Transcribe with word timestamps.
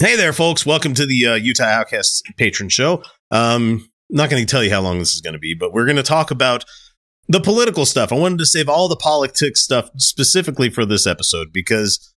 Hey 0.00 0.16
there, 0.16 0.32
folks. 0.32 0.64
Welcome 0.64 0.94
to 0.94 1.04
the 1.04 1.26
uh, 1.26 1.34
Utah 1.34 1.64
Outcasts 1.64 2.22
patron 2.38 2.70
show. 2.70 3.02
Um, 3.30 3.90
not 4.08 4.30
going 4.30 4.42
to 4.42 4.50
tell 4.50 4.64
you 4.64 4.70
how 4.70 4.80
long 4.80 4.98
this 4.98 5.14
is 5.14 5.20
going 5.20 5.34
to 5.34 5.38
be, 5.38 5.52
but 5.52 5.74
we're 5.74 5.84
going 5.84 5.98
to 5.98 6.02
talk 6.02 6.30
about 6.30 6.64
the 7.28 7.38
political 7.38 7.84
stuff. 7.84 8.10
I 8.10 8.14
wanted 8.14 8.38
to 8.38 8.46
save 8.46 8.66
all 8.66 8.88
the 8.88 8.96
politics 8.96 9.60
stuff 9.60 9.90
specifically 9.98 10.70
for 10.70 10.86
this 10.86 11.06
episode 11.06 11.52
because 11.52 12.14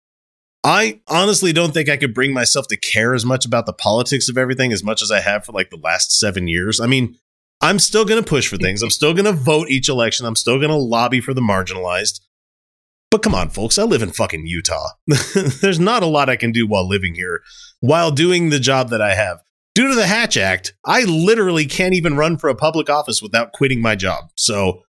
I 0.64 1.02
honestly 1.10 1.52
don't 1.52 1.74
think 1.74 1.90
I 1.90 1.98
could 1.98 2.14
bring 2.14 2.34
myself 2.34 2.68
to 2.70 2.78
care 2.78 3.14
as 3.14 3.26
much 3.26 3.46
about 3.46 3.66
the 3.66 3.74
politics 3.74 4.30
of 4.30 4.38
everything 4.38 4.72
as 4.72 4.82
much 4.82 5.02
as 5.02 5.12
I 5.12 5.20
have 5.20 5.44
for 5.44 5.52
like 5.52 5.70
the 5.70 5.76
last 5.76 6.18
seven 6.18 6.48
years. 6.48 6.80
I 6.80 6.88
mean, 6.88 7.18
I'm 7.60 7.80
still 7.80 8.06
going 8.06 8.24
to 8.24 8.30
push 8.30 8.48
for 8.48 8.56
things. 8.56 8.82
I'm 8.82 8.92
still 8.92 9.14
going 9.14 9.26
to 9.26 9.34
vote 9.34 9.68
each 9.70 9.90
election. 9.90 10.26
I'm 10.26 10.38
still 10.38 10.58
going 10.58 10.70
to 10.70 10.78
lobby 10.78 11.20
for 11.20 11.34
the 11.34 11.42
marginalized. 11.42 12.22
But 13.14 13.22
come 13.22 13.36
on, 13.36 13.52
folks, 13.52 13.78
I 13.78 13.84
live 13.84 14.02
in 14.02 14.10
fucking 14.10 14.48
Utah. 14.48 14.90
There's 15.62 15.80
not 15.80 16.02
a 16.02 16.08
lot 16.08 16.30
I 16.30 16.36
can 16.36 16.52
do 16.52 16.66
while 16.66 16.90
living 16.90 17.14
here, 17.14 17.44
while 17.80 18.10
doing 18.10 18.50
the 18.50 18.60
job 18.60 18.90
that 18.90 19.04
I 19.04 19.14
have. 19.14 19.38
Due 19.76 19.88
to 19.88 19.94
the 19.94 20.08
Hatch 20.08 20.36
Act, 20.36 20.74
I 20.84 21.04
literally 21.04 21.68
can't 21.68 21.94
even 21.94 22.18
run 22.18 22.40
for 22.40 22.50
a 22.50 22.56
public 22.56 22.90
office 22.90 23.22
without 23.22 23.54
quitting 23.54 23.84
my 23.84 23.96
job. 23.96 24.32
So, 24.36 24.82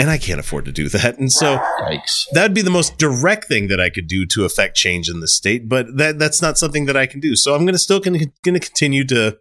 and 0.00 0.10
I 0.10 0.18
can't 0.18 0.40
afford 0.40 0.64
to 0.64 0.72
do 0.72 0.88
that. 0.88 1.16
And 1.20 1.30
so 1.30 1.58
Yikes. 1.80 2.24
that'd 2.32 2.54
be 2.54 2.60
the 2.60 2.70
most 2.70 2.98
direct 2.98 3.44
thing 3.44 3.68
that 3.68 3.78
I 3.78 3.88
could 3.88 4.08
do 4.08 4.26
to 4.26 4.44
affect 4.44 4.76
change 4.76 5.08
in 5.08 5.20
the 5.20 5.28
state, 5.28 5.68
but 5.68 5.96
that 5.96 6.18
that's 6.18 6.42
not 6.42 6.58
something 6.58 6.86
that 6.86 6.96
I 6.96 7.06
can 7.06 7.20
do. 7.20 7.36
So 7.36 7.54
I'm 7.54 7.62
going 7.62 7.74
to 7.74 7.78
still 7.78 8.00
going 8.00 8.18
to 8.18 8.58
continue 8.58 9.04
to 9.04 9.38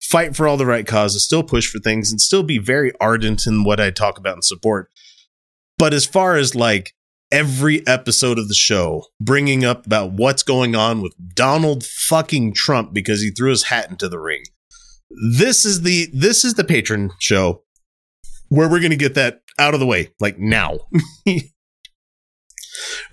fight 0.00 0.34
for 0.34 0.48
all 0.48 0.56
the 0.56 0.66
right 0.66 0.84
causes, 0.84 1.24
still 1.24 1.44
push 1.44 1.70
for 1.70 1.78
things 1.78 2.10
and 2.10 2.20
still 2.20 2.42
be 2.42 2.58
very 2.58 2.90
ardent 3.00 3.46
in 3.46 3.62
what 3.62 3.78
I 3.78 3.92
talk 3.92 4.18
about 4.18 4.34
and 4.34 4.44
support. 4.44 4.90
But 5.78 5.94
as 5.94 6.04
far 6.04 6.34
as 6.34 6.56
like 6.56 6.96
every 7.32 7.84
episode 7.86 8.38
of 8.38 8.46
the 8.46 8.54
show 8.54 9.06
bringing 9.20 9.64
up 9.64 9.86
about 9.86 10.12
what's 10.12 10.42
going 10.42 10.76
on 10.76 11.00
with 11.00 11.14
Donald 11.34 11.84
fucking 11.84 12.54
Trump 12.54 12.92
because 12.92 13.22
he 13.22 13.30
threw 13.30 13.50
his 13.50 13.64
hat 13.64 13.90
into 13.90 14.08
the 14.08 14.20
ring. 14.20 14.42
This 15.38 15.64
is 15.64 15.82
the 15.82 16.08
this 16.12 16.44
is 16.44 16.54
the 16.54 16.64
patron 16.64 17.10
show 17.18 17.62
where 18.48 18.68
we're 18.68 18.80
going 18.80 18.90
to 18.90 18.96
get 18.96 19.14
that 19.14 19.40
out 19.58 19.74
of 19.74 19.80
the 19.80 19.86
way 19.86 20.10
like 20.20 20.38
now. 20.38 20.78
we're 21.26 21.40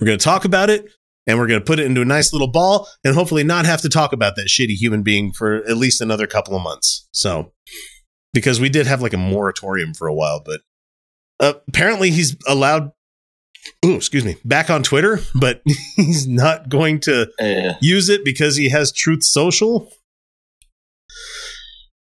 going 0.05 0.17
to 0.17 0.23
talk 0.23 0.45
about 0.45 0.69
it 0.69 0.91
and 1.25 1.39
we're 1.39 1.47
going 1.47 1.59
to 1.59 1.65
put 1.65 1.79
it 1.79 1.85
into 1.85 2.01
a 2.01 2.05
nice 2.05 2.33
little 2.33 2.51
ball 2.51 2.87
and 3.03 3.15
hopefully 3.15 3.43
not 3.43 3.65
have 3.65 3.81
to 3.81 3.89
talk 3.89 4.13
about 4.13 4.35
that 4.35 4.47
shitty 4.47 4.75
human 4.75 5.01
being 5.01 5.31
for 5.31 5.57
at 5.65 5.77
least 5.77 6.01
another 6.01 6.27
couple 6.27 6.55
of 6.55 6.61
months. 6.61 7.07
So 7.11 7.53
because 8.33 8.59
we 8.59 8.69
did 8.69 8.85
have 8.85 9.01
like 9.01 9.13
a 9.13 9.17
moratorium 9.17 9.93
for 9.93 10.07
a 10.07 10.13
while, 10.13 10.41
but 10.43 10.61
uh, 11.39 11.53
apparently 11.67 12.11
he's 12.11 12.35
allowed 12.47 12.91
oh 13.83 13.95
excuse 13.95 14.25
me 14.25 14.35
back 14.45 14.69
on 14.69 14.83
twitter 14.83 15.19
but 15.35 15.61
he's 15.95 16.27
not 16.27 16.69
going 16.69 16.99
to 16.99 17.29
Uh, 17.39 17.73
use 17.81 18.09
it 18.09 18.23
because 18.25 18.55
he 18.55 18.69
has 18.69 18.91
truth 18.91 19.23
social 19.23 19.91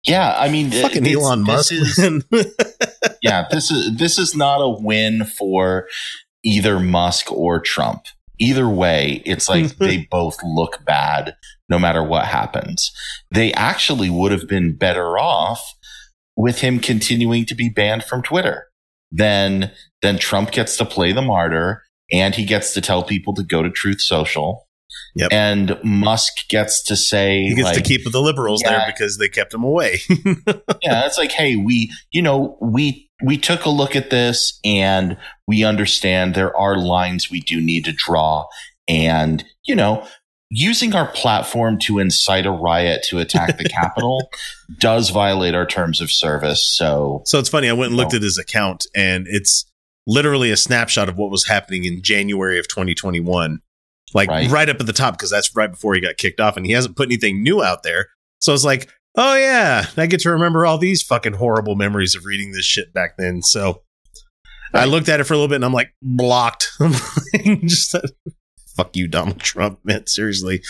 yeah, 0.03 0.35
I 0.37 0.47
mean, 0.49 0.71
fucking 0.71 1.05
elon 1.05 1.43
musk 1.43 1.73
is- 1.73 1.97
yeah, 3.21 3.45
this 3.51 3.69
is 3.71 3.97
this 3.97 4.17
is 4.17 4.35
not 4.35 4.59
a 4.61 4.69
win 4.69 5.25
for 5.25 5.87
either 6.43 6.79
Musk 6.79 7.31
or 7.31 7.59
Trump. 7.59 8.03
Either 8.39 8.69
way, 8.69 9.21
it's 9.25 9.49
like 9.49 9.75
they 9.79 10.07
both 10.09 10.37
look 10.43 10.85
bad 10.85 11.35
no 11.67 11.77
matter 11.77 12.01
what 12.03 12.25
happens. 12.25 12.91
They 13.31 13.51
actually 13.53 14.09
would 14.09 14.31
have 14.31 14.47
been 14.47 14.77
better 14.77 15.17
off 15.17 15.61
with 16.37 16.61
him 16.61 16.79
continuing 16.79 17.45
to 17.45 17.55
be 17.55 17.67
banned 17.67 18.03
from 18.05 18.21
Twitter. 18.21 18.66
Then 19.11 19.71
then 20.01 20.17
Trump 20.17 20.51
gets 20.51 20.77
to 20.77 20.85
play 20.85 21.11
the 21.11 21.21
martyr 21.21 21.83
and 22.11 22.35
he 22.35 22.45
gets 22.45 22.73
to 22.73 22.81
tell 22.81 23.03
people 23.03 23.33
to 23.35 23.43
go 23.43 23.63
to 23.63 23.69
Truth 23.69 24.01
Social. 24.01 24.67
Yep. 25.15 25.29
And 25.31 25.77
Musk 25.83 26.47
gets 26.49 26.83
to 26.83 26.95
say 26.95 27.43
he 27.43 27.55
gets 27.55 27.65
like, 27.65 27.77
to 27.77 27.81
keep 27.81 28.09
the 28.09 28.21
liberals 28.21 28.61
there 28.61 28.83
because 28.87 29.17
they 29.17 29.27
kept 29.27 29.53
him 29.53 29.63
away 29.63 29.99
yeah 30.81 31.05
it's 31.05 31.17
like 31.17 31.31
hey 31.31 31.55
we 31.55 31.91
you 32.11 32.21
know 32.21 32.57
we 32.61 33.09
we 33.23 33.37
took 33.37 33.65
a 33.65 33.69
look 33.69 33.95
at 33.95 34.11
this 34.11 34.59
and 34.63 35.17
we 35.47 35.63
understand 35.63 36.35
there 36.35 36.55
are 36.55 36.77
lines 36.77 37.31
we 37.31 37.41
do 37.41 37.59
need 37.59 37.83
to 37.85 37.91
draw 37.91 38.45
and 38.87 39.43
you 39.65 39.75
know 39.75 40.07
using 40.49 40.95
our 40.95 41.07
platform 41.11 41.77
to 41.77 41.99
incite 41.99 42.45
a 42.45 42.51
riot 42.51 43.03
to 43.09 43.19
attack 43.19 43.57
the 43.57 43.65
capitol 43.67 44.29
does 44.79 45.09
violate 45.09 45.53
our 45.53 45.65
terms 45.65 45.99
of 45.99 46.09
service 46.11 46.65
so 46.65 47.21
so 47.25 47.37
it's 47.39 47.49
funny 47.49 47.69
i 47.69 47.73
went 47.73 47.89
and 47.89 47.97
looked 47.97 48.13
Oh. 48.13 48.17
at 48.17 48.21
his 48.23 48.37
account 48.37 48.85
and 48.95 49.25
it's 49.29 49.65
literally 50.05 50.49
a 50.51 50.55
snapshot 50.57 51.09
of 51.09 51.17
what 51.17 51.29
was 51.31 51.47
happening 51.47 51.83
in 51.83 52.01
january 52.01 52.57
of 52.59 52.67
2021 52.69 53.59
like 54.13 54.29
right, 54.29 54.49
Right. 54.49 54.69
up 54.69 54.79
at 54.79 54.85
the 54.85 54.93
top 54.93 55.15
because 55.17 55.29
that's 55.29 55.53
right 55.53 55.69
before 55.69 55.93
he 55.95 55.99
got 55.99 56.15
kicked 56.15 56.39
off 56.39 56.55
and 56.55 56.65
he 56.65 56.71
hasn't 56.71 56.95
put 56.95 57.09
anything 57.09 57.43
new 57.43 57.61
out 57.61 57.83
there 57.83 58.07
so 58.39 58.53
it's 58.53 58.63
like 58.63 58.89
oh 59.17 59.35
yeah 59.35 59.87
i 59.97 60.05
get 60.05 60.21
to 60.21 60.29
remember 60.29 60.65
all 60.65 60.77
these 60.77 61.03
fucking 61.03 61.33
horrible 61.33 61.75
memories 61.75 62.15
of 62.15 62.23
reading 62.25 62.53
this 62.53 62.65
shit 62.65 62.93
back 62.93 63.15
then 63.17 63.41
so 63.41 63.81
I 64.73 64.83
looked 64.83 65.07
at 65.07 65.21
it 65.21 65.23
for 65.23 65.33
a 65.33 65.37
little 65.37 65.47
bit 65.47 65.55
and 65.55 65.63
I'm 65.65 65.71
like 65.71 65.93
blocked. 66.01 66.67
I'm 66.81 66.91
like, 66.91 67.61
just 67.67 67.95
fuck 68.77 68.95
you, 68.95 69.07
Donald 69.07 69.39
Trump, 69.39 69.79
man. 69.83 70.07
Seriously. 70.07 70.61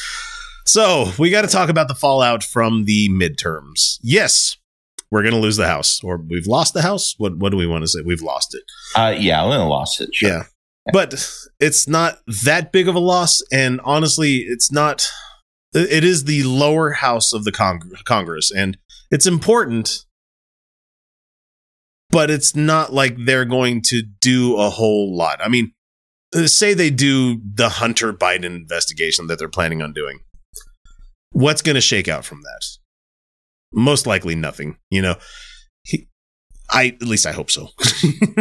So 0.65 1.11
we 1.19 1.29
got 1.29 1.43
to 1.43 1.47
talk 1.47 1.69
about 1.69 1.87
the 1.87 1.95
fallout 1.95 2.43
from 2.43 2.85
the 2.85 3.09
midterms. 3.09 3.99
Yes, 4.01 4.57
we're 5.11 5.23
gonna 5.23 5.39
lose 5.39 5.57
the 5.57 5.67
house, 5.67 6.01
or 6.03 6.17
we've 6.17 6.47
lost 6.47 6.73
the 6.73 6.81
house. 6.81 7.13
What 7.17 7.37
what 7.37 7.51
do 7.51 7.57
we 7.57 7.67
want 7.67 7.83
to 7.83 7.87
say? 7.87 7.99
We've 8.03 8.21
lost 8.21 8.55
it. 8.55 8.63
uh 8.99 9.15
yeah 9.17 9.45
we 9.47 9.55
lost 9.55 10.01
it 10.01 10.09
sure. 10.13 10.29
Yeah. 10.29 10.43
But 10.93 11.21
it's 11.59 11.87
not 11.87 12.19
that 12.45 12.71
big 12.71 12.87
of 12.87 12.95
a 12.95 12.99
loss. 12.99 13.41
And 13.51 13.81
honestly, 13.83 14.37
it's 14.37 14.71
not, 14.71 15.05
it 15.73 16.05
is 16.05 16.23
the 16.23 16.43
lower 16.43 16.91
house 16.91 17.33
of 17.33 17.43
the 17.43 17.51
Cong- 17.51 17.91
Congress. 18.05 18.51
And 18.51 18.77
it's 19.11 19.27
important, 19.27 20.05
but 22.09 22.29
it's 22.29 22.55
not 22.55 22.93
like 22.93 23.17
they're 23.25 23.43
going 23.43 23.81
to 23.87 24.01
do 24.01 24.55
a 24.55 24.69
whole 24.69 25.13
lot. 25.15 25.41
I 25.43 25.49
mean, 25.49 25.73
say 26.45 26.73
they 26.73 26.89
do 26.89 27.41
the 27.55 27.69
Hunter 27.69 28.13
Biden 28.13 28.43
investigation 28.45 29.27
that 29.27 29.39
they're 29.39 29.49
planning 29.49 29.81
on 29.81 29.93
doing. 29.93 30.19
What's 31.31 31.61
going 31.61 31.75
to 31.75 31.81
shake 31.81 32.07
out 32.07 32.25
from 32.25 32.41
that? 32.43 32.65
Most 33.73 34.05
likely 34.07 34.35
nothing, 34.35 34.77
you 34.89 35.01
know. 35.01 35.15
He, 35.83 36.07
I 36.69 36.87
at 36.87 37.07
least 37.07 37.25
I 37.25 37.31
hope 37.31 37.49
so. 37.49 37.69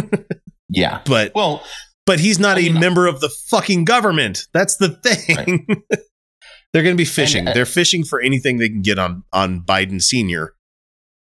yeah 0.68 1.00
but 1.06 1.30
well 1.34 1.62
but 2.06 2.18
he's 2.18 2.40
not 2.40 2.56
I 2.56 2.60
a 2.60 2.70
mean- 2.70 2.80
member 2.80 3.06
of 3.06 3.20
the 3.20 3.28
fucking 3.28 3.84
government. 3.84 4.46
That's 4.52 4.76
the 4.76 4.88
thing. 4.90 5.66
They're 6.72 6.82
going 6.82 6.94
to 6.96 7.00
be 7.00 7.04
fishing. 7.04 7.40
And, 7.40 7.48
uh, 7.50 7.52
They're 7.54 7.66
fishing 7.66 8.04
for 8.04 8.20
anything 8.20 8.58
they 8.58 8.68
can 8.68 8.82
get 8.82 8.98
on 8.98 9.22
on 9.32 9.60
Biden 9.60 10.02
senior 10.02 10.54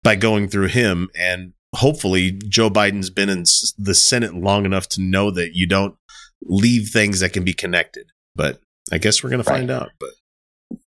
by 0.03 0.15
going 0.15 0.47
through 0.47 0.67
him 0.67 1.09
and 1.15 1.53
hopefully 1.75 2.31
Joe 2.47 2.69
Biden's 2.69 3.09
been 3.09 3.29
in 3.29 3.43
the 3.77 3.95
Senate 3.95 4.35
long 4.35 4.65
enough 4.65 4.87
to 4.89 5.01
know 5.01 5.31
that 5.31 5.55
you 5.55 5.67
don't 5.67 5.95
leave 6.45 6.89
things 6.89 7.19
that 7.19 7.33
can 7.33 7.43
be 7.43 7.53
connected. 7.53 8.07
But 8.35 8.59
I 8.91 8.97
guess 8.97 9.23
we're 9.23 9.29
going 9.29 9.43
to 9.43 9.49
find 9.49 9.69
out. 9.71 9.91
But 9.99 10.09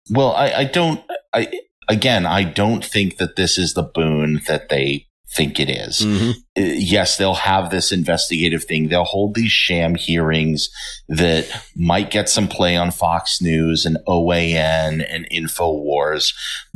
Well, 0.09 0.31
I, 0.33 0.51
I 0.51 0.63
don't. 0.65 1.01
I 1.33 1.51
again, 1.89 2.25
I 2.25 2.43
don't 2.43 2.83
think 2.83 3.17
that 3.17 3.35
this 3.35 3.57
is 3.57 3.73
the 3.73 3.83
boon 3.83 4.41
that 4.47 4.69
they 4.69 5.07
think 5.35 5.59
it 5.59 5.67
is. 5.69 6.01
Mm-hmm. 6.01 6.29
Uh, 6.55 6.75
yes, 6.75 7.17
they'll 7.17 7.33
have 7.33 7.71
this 7.71 7.91
investigative 7.91 8.63
thing. 8.65 8.87
They'll 8.89 9.03
hold 9.03 9.33
these 9.33 9.51
sham 9.51 9.95
hearings 9.95 10.69
that 11.09 11.49
might 11.75 12.11
get 12.11 12.29
some 12.29 12.47
play 12.47 12.77
on 12.77 12.91
Fox 12.91 13.41
News 13.41 13.83
and 13.85 13.97
OAN 14.07 15.03
and 15.09 15.27
InfoWars, 15.31 16.33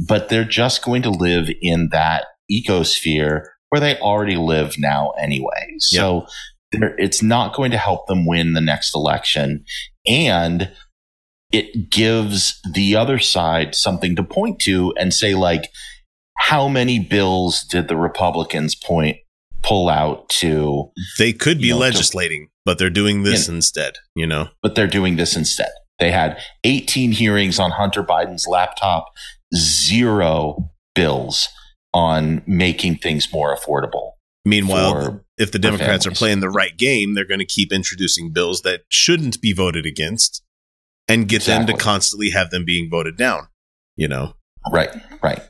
but 0.07 0.29
they're 0.29 0.43
just 0.43 0.83
going 0.83 1.03
to 1.03 1.11
live 1.11 1.49
in 1.61 1.89
that 1.91 2.25
ecosphere 2.51 3.43
where 3.69 3.79
they 3.81 3.97
already 3.99 4.37
live 4.37 4.75
now 4.79 5.11
anyway. 5.19 5.75
So 5.79 6.21
they're- 6.21 6.27
it's 6.97 7.21
not 7.23 7.55
going 7.55 7.71
to 7.71 7.77
help 7.77 8.07
them 8.07 8.25
win 8.25 8.53
the 8.53 8.61
next 8.61 8.95
election. 8.95 9.63
And 10.07 10.71
it 11.51 11.89
gives 11.89 12.59
the 12.73 12.95
other 12.95 13.19
side 13.19 13.73
something 13.75 14.15
to 14.15 14.23
point 14.23 14.59
to 14.61 14.93
and 14.99 15.13
say, 15.13 15.33
like, 15.35 15.69
how 16.37 16.67
many 16.67 16.99
bills 16.99 17.61
did 17.63 17.87
the 17.87 17.97
Republicans 17.97 18.75
point 18.75 19.17
pull 19.63 19.89
out 19.89 20.29
to, 20.29 20.91
they 21.17 21.33
could 21.33 21.59
be 21.59 21.67
You 21.67 21.73
know, 21.73 21.77
to- 21.77 21.81
legislating, 21.81 22.49
but 22.65 22.77
they're 22.77 22.89
doing 22.89 23.23
this 23.23 23.47
Yeah. 23.47 23.55
instead. 23.55 23.93
You 24.15 24.27
know, 24.27 24.49
but 24.61 24.75
they're 24.75 24.87
doing 24.87 25.15
this 25.15 25.35
instead. 25.35 25.71
They 25.99 26.11
had 26.11 26.37
18 26.63 27.11
hearings 27.11 27.59
on 27.59 27.71
Hunter 27.71 28.03
Biden's 28.03 28.45
laptop, 28.47 29.05
zero 29.55 30.69
bills 30.95 31.47
on 31.93 32.43
making 32.45 32.97
things 32.97 33.31
more 33.33 33.55
affordable. 33.55 34.11
Meanwhile, 34.47 34.93
For- 34.93 35.25
if 35.37 35.51
the 35.51 35.59
Democrats 35.59 36.07
are 36.07 36.11
playing 36.11 36.39
the 36.39 36.49
right 36.49 36.75
game, 36.77 37.13
they're 37.13 37.25
going 37.27 37.39
to 37.39 37.45
keep 37.45 37.71
introducing 37.71 38.31
bills 38.31 38.61
that 38.61 38.81
shouldn't 38.89 39.41
be 39.41 39.53
voted 39.53 39.85
against 39.85 40.43
and 41.07 41.27
get 41.27 41.43
them 41.43 41.65
to 41.67 41.73
constantly 41.73 42.31
have 42.31 42.49
them 42.49 42.65
being 42.65 42.89
voted 42.89 43.17
down. 43.17 43.47
You 43.95 44.07
know, 44.07 44.33
Right, 44.71 44.89
right. 45.23 45.41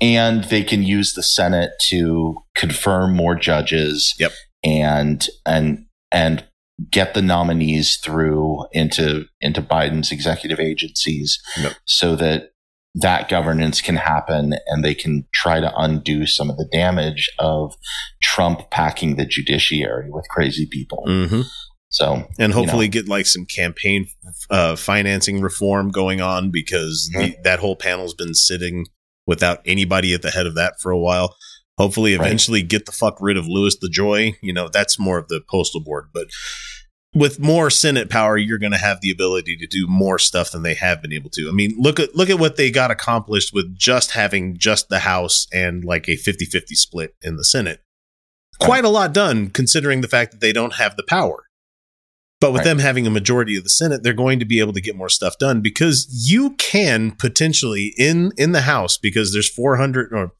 And 0.00 0.44
they 0.44 0.62
can 0.62 0.82
use 0.82 1.14
the 1.14 1.22
Senate 1.22 1.70
to 1.88 2.36
confirm 2.54 3.14
more 3.14 3.34
judges. 3.34 4.14
Yep. 4.18 4.32
And 4.64 5.26
and 5.44 5.86
and 6.10 6.44
get 6.90 7.14
the 7.14 7.22
nominees 7.22 7.96
through 7.96 8.66
into 8.72 9.26
into 9.40 9.62
Biden's 9.62 10.10
executive 10.12 10.60
agencies 10.60 11.38
Yep. 11.58 11.72
so 11.84 12.16
that 12.16 12.50
that 12.96 13.28
governance 13.28 13.82
can 13.82 13.96
happen 13.96 14.54
and 14.66 14.82
they 14.82 14.94
can 14.94 15.26
try 15.34 15.60
to 15.60 15.72
undo 15.76 16.26
some 16.26 16.48
of 16.48 16.56
the 16.56 16.68
damage 16.72 17.30
of 17.38 17.74
Trump 18.22 18.70
packing 18.70 19.16
the 19.16 19.26
judiciary 19.26 20.08
with 20.10 20.24
crazy 20.30 20.66
people. 20.66 21.04
Mm-hmm. 21.06 21.42
So, 21.90 22.24
and 22.38 22.52
hopefully 22.52 22.86
you 22.86 22.88
know, 22.88 22.92
get 22.92 23.08
like 23.08 23.26
some 23.26 23.44
campaign 23.44 24.06
uh, 24.50 24.76
financing 24.76 25.40
reform 25.42 25.90
going 25.90 26.20
on 26.20 26.50
because 26.50 27.10
mm-hmm. 27.14 27.26
the, 27.26 27.36
that 27.44 27.58
whole 27.58 27.76
panel's 27.76 28.14
been 28.14 28.34
sitting 28.34 28.86
without 29.26 29.60
anybody 29.66 30.14
at 30.14 30.22
the 30.22 30.30
head 30.30 30.46
of 30.46 30.54
that 30.54 30.80
for 30.80 30.90
a 30.90 30.98
while. 30.98 31.36
Hopefully, 31.76 32.14
eventually 32.14 32.62
right. 32.62 32.70
get 32.70 32.86
the 32.86 32.92
fuck 32.92 33.18
rid 33.20 33.36
of 33.36 33.46
Louis 33.46 33.76
DeJoy. 33.76 34.36
You 34.40 34.54
know, 34.54 34.68
that's 34.68 34.98
more 34.98 35.18
of 35.18 35.28
the 35.28 35.42
postal 35.46 35.82
board, 35.82 36.06
but 36.14 36.28
with 37.16 37.40
more 37.40 37.70
Senate 37.70 38.10
power, 38.10 38.36
you're 38.36 38.58
going 38.58 38.72
to 38.72 38.78
have 38.78 39.00
the 39.00 39.10
ability 39.10 39.56
to 39.56 39.66
do 39.66 39.86
more 39.86 40.18
stuff 40.18 40.50
than 40.50 40.62
they 40.62 40.74
have 40.74 41.00
been 41.00 41.14
able 41.14 41.30
to. 41.30 41.48
I 41.48 41.52
mean, 41.52 41.74
look 41.78 41.98
at 41.98 42.14
look 42.14 42.28
at 42.28 42.38
what 42.38 42.56
they 42.56 42.70
got 42.70 42.90
accomplished 42.90 43.54
with 43.54 43.74
just 43.74 44.10
having 44.10 44.58
just 44.58 44.90
the 44.90 44.98
House 44.98 45.46
and 45.52 45.82
like 45.82 46.08
a 46.08 46.16
50-50 46.16 46.68
split 46.76 47.14
in 47.22 47.36
the 47.36 47.44
Senate. 47.44 47.80
Quite 48.60 48.84
a 48.84 48.90
lot 48.90 49.14
done 49.14 49.48
considering 49.48 50.02
the 50.02 50.08
fact 50.08 50.32
that 50.32 50.40
they 50.40 50.52
don't 50.52 50.74
have 50.74 50.96
the 50.96 51.04
power. 51.08 51.44
But 52.38 52.52
with 52.52 52.60
right. 52.60 52.64
them 52.66 52.78
having 52.80 53.06
a 53.06 53.10
majority 53.10 53.56
of 53.56 53.64
the 53.64 53.70
Senate, 53.70 54.02
they're 54.02 54.12
going 54.12 54.38
to 54.38 54.44
be 54.44 54.60
able 54.60 54.74
to 54.74 54.80
get 54.82 54.94
more 54.94 55.08
stuff 55.08 55.38
done 55.38 55.62
because 55.62 56.06
you 56.10 56.50
can 56.56 57.12
potentially 57.12 57.94
in 57.96 58.32
in 58.36 58.52
the 58.52 58.62
House 58.62 58.98
because 58.98 59.32
there's 59.32 59.48
400 59.48 60.12
or 60.12 60.32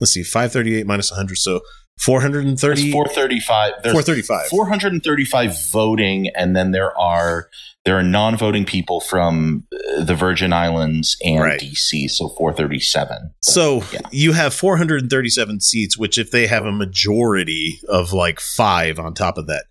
let's 0.00 0.10
see 0.10 0.24
538 0.24 0.84
minus 0.84 1.12
100 1.12 1.38
so 1.38 1.60
430 1.98 2.90
435 2.90 3.72
435 3.82 4.48
435 4.48 5.70
voting 5.70 6.28
and 6.34 6.56
then 6.56 6.72
there 6.72 6.96
are 6.98 7.48
there 7.84 7.98
are 7.98 8.02
non-voting 8.02 8.64
people 8.64 9.00
from 9.00 9.66
uh, 9.72 10.02
the 10.02 10.14
Virgin 10.14 10.52
Islands 10.52 11.16
and 11.22 11.40
right. 11.40 11.60
DC 11.60 12.10
so 12.10 12.28
437 12.30 13.18
but, 13.22 13.32
so 13.40 13.82
yeah. 13.92 14.00
you 14.10 14.32
have 14.32 14.52
437 14.52 15.60
seats 15.60 15.96
which 15.96 16.18
if 16.18 16.30
they 16.30 16.46
have 16.46 16.66
a 16.66 16.72
majority 16.72 17.78
of 17.88 18.12
like 18.12 18.40
5 18.40 18.98
on 18.98 19.14
top 19.14 19.38
of 19.38 19.46
that 19.46 19.64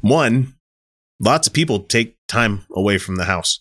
one 0.00 0.54
lots 1.20 1.48
of 1.48 1.52
people 1.52 1.80
take 1.80 2.16
time 2.28 2.64
away 2.74 2.98
from 2.98 3.16
the 3.16 3.24
house 3.24 3.60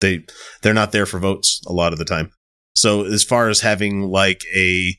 they 0.00 0.24
they're 0.62 0.74
not 0.74 0.92
there 0.92 1.06
for 1.06 1.18
votes 1.18 1.60
a 1.66 1.72
lot 1.72 1.92
of 1.92 1.98
the 1.98 2.04
time 2.04 2.30
so 2.74 3.04
as 3.04 3.24
far 3.24 3.48
as 3.48 3.60
having 3.60 4.02
like 4.02 4.42
a 4.54 4.96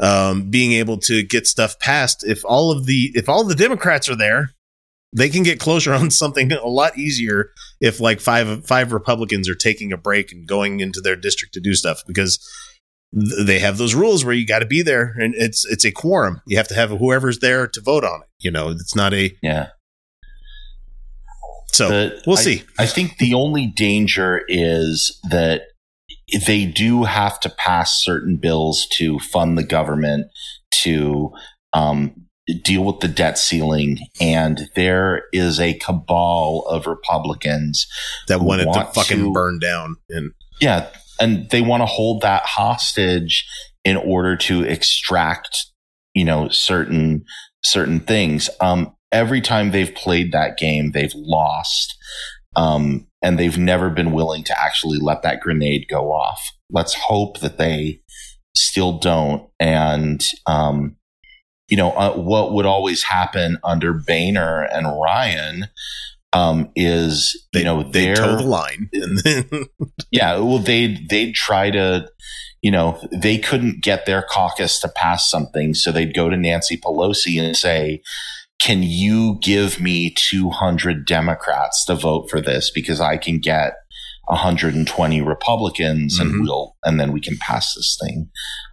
um, 0.00 0.50
being 0.50 0.72
able 0.72 0.98
to 0.98 1.22
get 1.22 1.46
stuff 1.46 1.78
passed. 1.78 2.24
If 2.26 2.44
all 2.44 2.70
of 2.70 2.86
the 2.86 3.12
if 3.14 3.28
all 3.28 3.44
the 3.44 3.54
Democrats 3.54 4.08
are 4.08 4.16
there, 4.16 4.50
they 5.14 5.28
can 5.28 5.42
get 5.42 5.60
closure 5.60 5.92
on 5.94 6.10
something 6.10 6.52
a 6.52 6.66
lot 6.66 6.98
easier 6.98 7.50
if 7.80 8.00
like 8.00 8.20
five 8.20 8.66
five 8.66 8.92
Republicans 8.92 9.48
are 9.48 9.54
taking 9.54 9.92
a 9.92 9.96
break 9.96 10.32
and 10.32 10.46
going 10.46 10.80
into 10.80 11.00
their 11.00 11.16
district 11.16 11.54
to 11.54 11.60
do 11.60 11.74
stuff 11.74 12.02
because 12.06 12.38
th- 13.14 13.46
they 13.46 13.58
have 13.58 13.78
those 13.78 13.94
rules 13.94 14.24
where 14.24 14.34
you 14.34 14.46
got 14.46 14.60
to 14.60 14.66
be 14.66 14.82
there 14.82 15.14
and 15.18 15.34
it's 15.36 15.64
it's 15.66 15.84
a 15.84 15.92
quorum. 15.92 16.40
You 16.46 16.56
have 16.56 16.68
to 16.68 16.74
have 16.74 16.90
whoever's 16.90 17.40
there 17.40 17.66
to 17.66 17.80
vote 17.80 18.04
on 18.04 18.22
it. 18.22 18.28
You 18.38 18.50
know, 18.50 18.70
it's 18.70 18.96
not 18.96 19.12
a 19.12 19.36
yeah. 19.42 19.68
So 21.72 21.88
the, 21.88 22.22
we'll 22.26 22.38
I, 22.38 22.42
see. 22.42 22.62
I 22.78 22.86
think 22.86 23.18
the 23.18 23.34
only 23.34 23.66
danger 23.66 24.42
is 24.48 25.20
that 25.30 25.62
they 26.46 26.66
do 26.66 27.04
have 27.04 27.40
to 27.40 27.50
pass 27.50 28.02
certain 28.02 28.36
bills 28.36 28.86
to 28.92 29.18
fund 29.18 29.56
the 29.56 29.64
government 29.64 30.26
to 30.70 31.32
um, 31.72 32.26
deal 32.64 32.84
with 32.84 33.00
the 33.00 33.08
debt 33.08 33.38
ceiling, 33.38 33.98
and 34.20 34.68
there 34.74 35.24
is 35.32 35.60
a 35.60 35.74
cabal 35.74 36.64
of 36.68 36.86
Republicans 36.86 37.86
that 38.28 38.40
want 38.40 38.62
to 38.62 38.84
fucking 38.94 39.18
to, 39.18 39.32
burn 39.32 39.58
down. 39.58 39.96
And 40.08 40.32
yeah, 40.60 40.88
and 41.20 41.48
they 41.50 41.62
want 41.62 41.82
to 41.82 41.86
hold 41.86 42.22
that 42.22 42.42
hostage 42.44 43.46
in 43.84 43.96
order 43.96 44.36
to 44.36 44.62
extract, 44.62 45.66
you 46.14 46.24
know, 46.24 46.48
certain 46.48 47.24
certain 47.62 48.00
things. 48.00 48.50
Um, 48.60 48.94
every 49.12 49.40
time 49.40 49.70
they've 49.70 49.94
played 49.94 50.32
that 50.32 50.58
game, 50.58 50.92
they've 50.92 51.14
lost. 51.14 51.96
Um, 52.56 53.06
and 53.22 53.38
they've 53.38 53.58
never 53.58 53.90
been 53.90 54.12
willing 54.12 54.44
to 54.44 54.60
actually 54.60 54.98
let 54.98 55.22
that 55.22 55.40
grenade 55.40 55.86
go 55.88 56.12
off. 56.12 56.52
Let's 56.70 56.94
hope 56.94 57.40
that 57.40 57.58
they 57.58 58.00
still 58.54 58.98
don't. 58.98 59.48
And, 59.58 60.24
um, 60.46 60.96
you 61.68 61.76
know, 61.76 61.90
uh, 61.92 62.14
what 62.14 62.52
would 62.52 62.66
always 62.66 63.02
happen 63.02 63.58
under 63.62 63.92
Boehner 63.92 64.62
and 64.62 64.86
Ryan 64.86 65.68
um, 66.32 66.70
is, 66.74 67.46
they, 67.52 67.60
you 67.60 67.64
know, 67.64 67.82
they 67.82 68.14
toe 68.14 68.36
the 68.36 68.42
line. 68.42 68.90
yeah, 70.10 70.38
well, 70.38 70.58
they 70.58 70.98
they'd 71.08 71.34
try 71.34 71.70
to, 71.70 72.08
you 72.62 72.70
know, 72.70 73.00
they 73.12 73.38
couldn't 73.38 73.82
get 73.82 74.06
their 74.06 74.22
caucus 74.22 74.80
to 74.80 74.88
pass 74.88 75.28
something, 75.28 75.74
so 75.74 75.90
they'd 75.90 76.14
go 76.14 76.28
to 76.28 76.36
Nancy 76.36 76.76
Pelosi 76.76 77.42
and 77.42 77.56
say, 77.56 78.02
can 78.60 78.82
you 78.82 79.38
give 79.40 79.80
me 79.80 80.14
200 80.16 81.06
Democrats 81.06 81.84
to 81.86 81.94
vote 81.94 82.28
for 82.28 82.40
this 82.40 82.70
because 82.70 83.00
I 83.00 83.16
can 83.16 83.38
get 83.38 83.74
120 84.26 85.22
Republicans 85.22 86.20
mm-hmm. 86.20 86.30
and 86.30 86.42
we'll, 86.42 86.76
and 86.84 87.00
then 87.00 87.10
we 87.10 87.20
can 87.20 87.36
pass 87.38 87.74
this 87.74 87.98
thing 88.00 88.28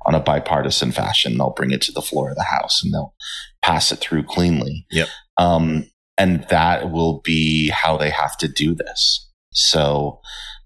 on 0.05 0.13
a 0.13 0.19
bipartisan 0.19 0.91
fashion. 0.91 1.37
They'll 1.37 1.53
bring 1.53 1.71
it 1.71 1.81
to 1.83 1.91
the 1.91 2.01
floor 2.01 2.29
of 2.29 2.35
the 2.35 2.43
House 2.43 2.83
and 2.83 2.93
they'll 2.93 3.15
pass 3.63 3.91
it 3.91 3.99
through 3.99 4.23
cleanly. 4.23 4.85
Yep. 4.91 5.07
Um, 5.37 5.89
and 6.17 6.45
that 6.49 6.91
will 6.91 7.21
be 7.21 7.69
how 7.69 7.97
they 7.97 8.09
have 8.09 8.37
to 8.37 8.47
do 8.47 8.75
this. 8.75 9.29
So, 9.53 10.19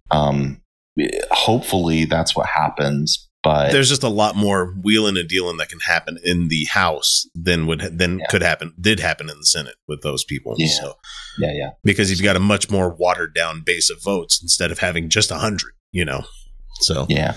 um, 0.09 0.62
hopefully 1.29 2.06
that's 2.06 2.35
what 2.35 2.47
happens. 2.47 3.29
But 3.43 3.71
there's 3.71 3.89
just 3.89 4.03
a 4.03 4.09
lot 4.09 4.35
more 4.35 4.75
wheeling 4.83 5.17
and 5.17 5.27
dealing 5.27 5.57
that 5.57 5.69
can 5.69 5.79
happen 5.79 6.19
in 6.23 6.49
the 6.49 6.65
House 6.65 7.27
than 7.33 7.65
would 7.65 7.97
than 7.97 8.19
yeah. 8.19 8.25
could 8.29 8.43
happen 8.43 8.73
did 8.79 8.99
happen 8.99 9.29
in 9.29 9.38
the 9.38 9.45
Senate 9.45 9.75
with 9.88 10.01
those 10.01 10.23
people. 10.23 10.53
Yeah. 10.57 10.67
So 10.79 10.93
yeah, 11.39 11.51
yeah, 11.53 11.69
because 11.83 12.11
you've 12.11 12.21
got 12.21 12.35
a 12.35 12.39
much 12.39 12.69
more 12.69 12.93
watered 12.93 13.33
down 13.33 13.63
base 13.65 13.89
of 13.89 14.03
votes 14.03 14.41
instead 14.41 14.71
of 14.71 14.79
having 14.79 15.09
just 15.09 15.31
a 15.31 15.35
hundred. 15.35 15.73
You 15.91 16.05
know, 16.05 16.23
so 16.81 17.05
yeah. 17.09 17.35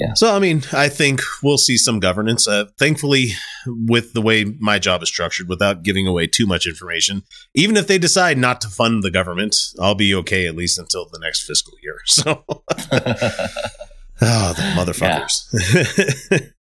Yeah. 0.00 0.14
So, 0.14 0.34
I 0.34 0.38
mean, 0.38 0.62
I 0.72 0.88
think 0.88 1.20
we'll 1.42 1.58
see 1.58 1.76
some 1.76 2.00
governance. 2.00 2.48
Uh, 2.48 2.64
thankfully, 2.78 3.32
with 3.66 4.14
the 4.14 4.22
way 4.22 4.44
my 4.58 4.78
job 4.78 5.02
is 5.02 5.10
structured, 5.10 5.46
without 5.46 5.82
giving 5.82 6.06
away 6.06 6.26
too 6.26 6.46
much 6.46 6.66
information, 6.66 7.22
even 7.54 7.76
if 7.76 7.86
they 7.86 7.98
decide 7.98 8.38
not 8.38 8.62
to 8.62 8.68
fund 8.68 9.02
the 9.02 9.10
government, 9.10 9.54
I'll 9.78 9.94
be 9.94 10.14
okay 10.14 10.46
at 10.46 10.56
least 10.56 10.78
until 10.78 11.06
the 11.10 11.18
next 11.18 11.42
fiscal 11.42 11.74
year. 11.82 11.98
So, 12.06 12.44
Oh, 14.22 14.52
the 14.54 14.62
motherfuckers. 14.76 16.52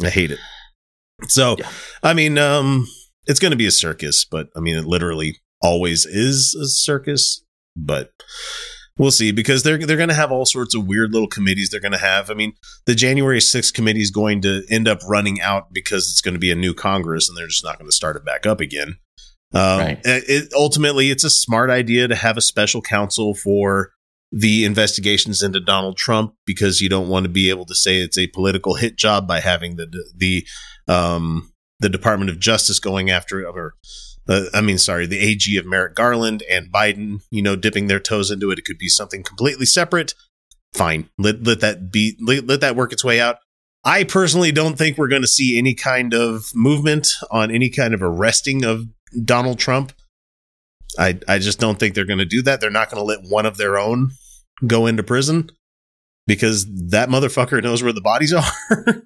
I 0.04 0.10
hate 0.10 0.30
it. 0.30 0.38
So, 1.28 1.56
yeah. 1.58 1.68
I 2.02 2.14
mean, 2.14 2.38
um, 2.38 2.86
it's 3.26 3.40
going 3.40 3.52
to 3.52 3.56
be 3.56 3.66
a 3.66 3.70
circus, 3.70 4.24
but 4.24 4.48
I 4.56 4.60
mean, 4.60 4.76
it 4.76 4.84
literally 4.84 5.38
always 5.62 6.06
is 6.06 6.54
a 6.60 6.66
circus, 6.66 7.44
but 7.76 8.10
we'll 8.98 9.10
see 9.10 9.32
because 9.32 9.62
they're 9.62 9.78
they're 9.78 9.96
going 9.96 10.08
to 10.08 10.14
have 10.14 10.30
all 10.30 10.46
sorts 10.46 10.74
of 10.74 10.86
weird 10.86 11.12
little 11.12 11.28
committees 11.28 11.70
they're 11.70 11.80
going 11.80 11.92
to 11.92 11.98
have. 11.98 12.30
I 12.30 12.34
mean, 12.34 12.54
the 12.86 12.94
January 12.94 13.38
6th 13.38 13.72
committee 13.72 14.02
is 14.02 14.10
going 14.10 14.42
to 14.42 14.64
end 14.70 14.88
up 14.88 14.98
running 15.08 15.40
out 15.40 15.72
because 15.72 16.10
it's 16.10 16.20
going 16.20 16.34
to 16.34 16.40
be 16.40 16.50
a 16.50 16.56
new 16.56 16.74
Congress 16.74 17.28
and 17.28 17.36
they're 17.36 17.48
just 17.48 17.64
not 17.64 17.78
going 17.78 17.88
to 17.88 17.96
start 17.96 18.16
it 18.16 18.24
back 18.24 18.46
up 18.46 18.60
again. 18.60 18.96
Um, 19.54 19.78
right. 19.78 20.00
it, 20.04 20.52
ultimately, 20.52 21.10
it's 21.10 21.22
a 21.22 21.30
smart 21.30 21.70
idea 21.70 22.08
to 22.08 22.14
have 22.16 22.36
a 22.36 22.40
special 22.40 22.82
counsel 22.82 23.34
for 23.34 23.92
the 24.36 24.64
investigations 24.64 25.44
into 25.44 25.60
Donald 25.60 25.96
Trump 25.96 26.34
because 26.44 26.80
you 26.80 26.88
don't 26.88 27.08
want 27.08 27.22
to 27.22 27.30
be 27.30 27.50
able 27.50 27.64
to 27.66 27.74
say 27.74 27.98
it's 27.98 28.18
a 28.18 28.26
political 28.26 28.74
hit 28.74 28.96
job 28.96 29.28
by 29.28 29.38
having 29.38 29.76
the 29.76 29.86
the 30.16 30.44
um, 30.88 31.52
the 31.78 31.88
Department 31.88 32.30
of 32.30 32.40
Justice 32.40 32.80
going 32.80 33.10
after 33.10 33.46
or 33.46 33.74
uh, 34.28 34.46
I 34.52 34.60
mean, 34.60 34.78
sorry, 34.78 35.06
the 35.06 35.18
AG 35.18 35.56
of 35.56 35.66
Merrick 35.66 35.94
Garland 35.94 36.42
and 36.50 36.72
Biden, 36.72 37.20
you 37.30 37.42
know, 37.42 37.54
dipping 37.54 37.86
their 37.86 38.00
toes 38.00 38.30
into 38.30 38.50
it. 38.50 38.58
It 38.58 38.64
could 38.64 38.78
be 38.78 38.88
something 38.88 39.22
completely 39.22 39.66
separate. 39.66 40.14
Fine, 40.72 41.10
let 41.16 41.44
let 41.44 41.60
that 41.60 41.92
be 41.92 42.16
let, 42.20 42.44
let 42.44 42.60
that 42.60 42.74
work 42.74 42.92
its 42.92 43.04
way 43.04 43.20
out. 43.20 43.36
I 43.84 44.02
personally 44.02 44.50
don't 44.50 44.76
think 44.76 44.98
we're 44.98 45.08
going 45.08 45.22
to 45.22 45.28
see 45.28 45.58
any 45.58 45.74
kind 45.74 46.12
of 46.12 46.46
movement 46.54 47.08
on 47.30 47.52
any 47.52 47.70
kind 47.70 47.94
of 47.94 48.02
arresting 48.02 48.64
of 48.64 48.86
Donald 49.24 49.60
Trump. 49.60 49.92
I 50.98 51.18
I 51.28 51.38
just 51.38 51.58
don't 51.58 51.78
think 51.78 51.94
they're 51.94 52.04
going 52.04 52.18
to 52.18 52.24
do 52.24 52.42
that. 52.42 52.60
They're 52.60 52.70
not 52.70 52.90
going 52.90 53.00
to 53.00 53.04
let 53.04 53.30
one 53.30 53.46
of 53.46 53.56
their 53.56 53.78
own 53.78 54.10
go 54.66 54.86
into 54.86 55.02
prison 55.02 55.50
because 56.26 56.66
that 56.90 57.08
motherfucker 57.08 57.62
knows 57.62 57.82
where 57.82 57.92
the 57.92 58.00
bodies 58.00 58.32
are. 58.32 59.02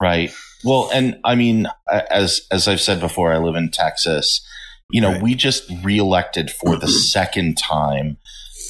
right. 0.00 0.32
Well, 0.64 0.90
and 0.92 1.18
I 1.24 1.34
mean, 1.34 1.66
as 2.10 2.46
as 2.50 2.68
I've 2.68 2.80
said 2.80 3.00
before, 3.00 3.32
I 3.32 3.38
live 3.38 3.56
in 3.56 3.70
Texas. 3.70 4.46
You 4.90 5.00
know, 5.00 5.12
right. 5.12 5.22
we 5.22 5.34
just 5.34 5.70
reelected 5.82 6.50
for 6.50 6.76
the 6.76 6.88
second 6.88 7.56
time 7.56 8.18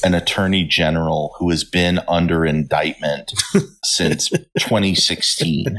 an 0.05 0.15
attorney 0.15 0.65
general 0.65 1.35
who 1.39 1.51
has 1.51 1.65
been 1.65 2.01
under 2.09 2.45
indictment 2.45 3.33
since 3.85 4.29
2016. 4.31 5.79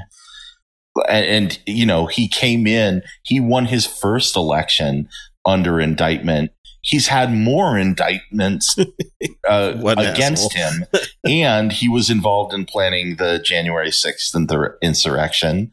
And, 1.10 1.26
and, 1.26 1.60
you 1.66 1.86
know, 1.86 2.06
he 2.06 2.28
came 2.28 2.68
in, 2.68 3.02
he 3.24 3.40
won 3.40 3.66
his 3.66 3.86
first 3.86 4.36
election 4.36 5.10
under 5.46 5.80
indictment 5.80 6.52
he's 6.84 7.08
had 7.08 7.34
more 7.34 7.78
indictments 7.78 8.78
uh, 9.50 9.94
against 9.98 10.54
him, 10.54 10.86
and 11.26 11.72
he 11.72 11.90
was 11.90 12.10
involved 12.10 12.54
in 12.54 12.66
planning 12.66 13.16
the 13.16 13.40
January 13.40 13.90
6th 13.90 14.36
and 14.36 14.48
the 14.48 14.78
insurrection. 14.82 15.72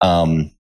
Um, 0.00 0.52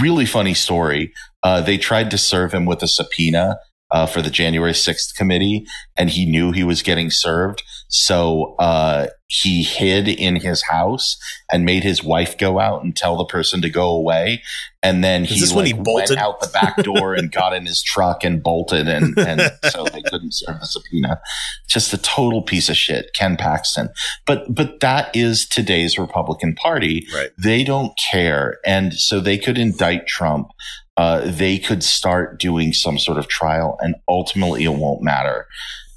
really 0.00 0.24
funny 0.24 0.54
story. 0.54 1.12
Uh, 1.42 1.60
they 1.60 1.76
tried 1.76 2.10
to 2.12 2.18
serve 2.18 2.52
him 2.52 2.64
with 2.64 2.82
a 2.82 2.88
subpoena 2.88 3.58
uh, 3.90 4.06
for 4.06 4.22
the 4.22 4.30
January 4.30 4.72
6th 4.72 5.14
committee, 5.14 5.66
and 5.96 6.10
he 6.10 6.24
knew 6.24 6.52
he 6.52 6.64
was 6.64 6.82
getting 6.82 7.10
served. 7.10 7.62
So 7.88 8.54
uh, 8.58 9.08
he 9.42 9.62
hid 9.62 10.06
in 10.06 10.36
his 10.36 10.62
house 10.62 11.16
and 11.50 11.64
made 11.64 11.82
his 11.82 12.04
wife 12.04 12.38
go 12.38 12.60
out 12.60 12.84
and 12.84 12.96
tell 12.96 13.16
the 13.16 13.24
person 13.24 13.60
to 13.62 13.68
go 13.68 13.88
away. 13.88 14.42
And 14.82 15.02
then 15.02 15.24
he, 15.24 15.40
this 15.40 15.52
when 15.52 15.64
like, 15.64 15.74
he 15.74 15.82
bolted? 15.82 16.10
went 16.10 16.20
out 16.20 16.40
the 16.40 16.48
back 16.48 16.76
door 16.84 17.14
and 17.14 17.32
got 17.32 17.52
in 17.52 17.66
his 17.66 17.82
truck 17.82 18.22
and 18.22 18.42
bolted, 18.42 18.86
and, 18.86 19.18
and 19.18 19.40
so 19.70 19.84
they 19.84 20.02
couldn't 20.02 20.34
serve 20.34 20.60
the 20.60 20.66
subpoena. 20.66 21.20
Just 21.66 21.92
a 21.92 21.98
total 21.98 22.42
piece 22.42 22.68
of 22.68 22.76
shit, 22.76 23.10
Ken 23.14 23.36
Paxton. 23.36 23.88
But 24.26 24.54
but 24.54 24.80
that 24.80 25.14
is 25.16 25.48
today's 25.48 25.98
Republican 25.98 26.54
Party. 26.54 27.06
Right. 27.14 27.30
They 27.38 27.64
don't 27.64 27.92
care, 28.10 28.58
and 28.66 28.94
so 28.94 29.20
they 29.20 29.38
could 29.38 29.58
indict 29.58 30.06
Trump 30.06 30.48
uh, 30.96 31.22
they 31.24 31.58
could 31.58 31.82
start 31.82 32.38
doing 32.38 32.72
some 32.72 32.98
sort 32.98 33.18
of 33.18 33.26
trial 33.26 33.76
and 33.80 33.96
ultimately 34.08 34.64
it 34.64 34.74
won't 34.74 35.02
matter. 35.02 35.48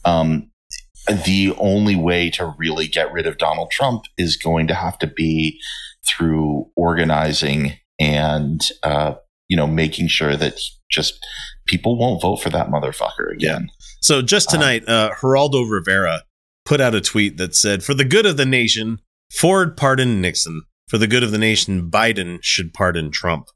Um, 0.06 0.50
the 1.08 1.54
only 1.58 1.96
way 1.96 2.30
to 2.32 2.54
really 2.58 2.88
get 2.88 3.12
rid 3.12 3.26
of 3.26 3.38
Donald 3.38 3.72
Trump 3.72 4.04
is 4.18 4.36
going 4.36 4.68
to 4.68 4.74
have 4.74 4.98
to 5.00 5.08
be 5.08 5.60
through 6.08 6.70
organizing 6.76 7.74
and, 8.00 8.62
uh, 8.84 9.16
you 9.48 9.58
know, 9.58 9.68
making 9.68 10.08
sure 10.08 10.36
that 10.36 10.60
just 10.90 11.26
people 11.66 11.98
won't 11.98 12.22
vote 12.22 12.38
for 12.38 12.50
that 12.50 12.68
motherfucker 12.68 13.32
again. 13.34 13.70
So 14.02 14.22
just 14.22 14.50
tonight, 14.50 14.88
uh, 14.88 15.12
Geraldo 15.20 15.70
Rivera 15.70 16.24
put 16.66 16.82
out 16.82 16.96
a 16.96 17.02
tweet 17.02 17.38
that 17.38 17.56
said, 17.56 17.84
"For 17.84 17.94
the 17.94 18.06
good 18.06 18.26
of 18.26 18.38
the 18.38 18.46
nation, 18.46 19.00
Ford 19.34 19.76
pardoned 19.76 20.22
Nixon. 20.22 20.64
For 20.88 20.98
the 20.98 21.08
good 21.08 21.24
of 21.24 21.32
the 21.32 21.38
nation, 21.38 21.90
Biden 21.90 22.40
should 22.42 22.74
pardon 22.74 23.12
Trump." 23.12 23.48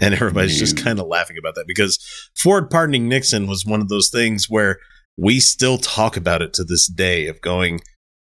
And 0.00 0.14
everybody's 0.14 0.58
just 0.58 0.78
kind 0.78 0.98
of 0.98 1.06
laughing 1.06 1.36
about 1.38 1.56
that 1.56 1.66
because 1.66 1.98
Ford 2.34 2.70
pardoning 2.70 3.08
Nixon 3.08 3.46
was 3.46 3.66
one 3.66 3.82
of 3.82 3.88
those 3.88 4.08
things 4.08 4.46
where 4.48 4.78
we 5.16 5.40
still 5.40 5.78
talk 5.78 6.16
about 6.16 6.42
it 6.42 6.52
to 6.54 6.64
this 6.64 6.86
day 6.86 7.26
of 7.26 7.40
going 7.40 7.80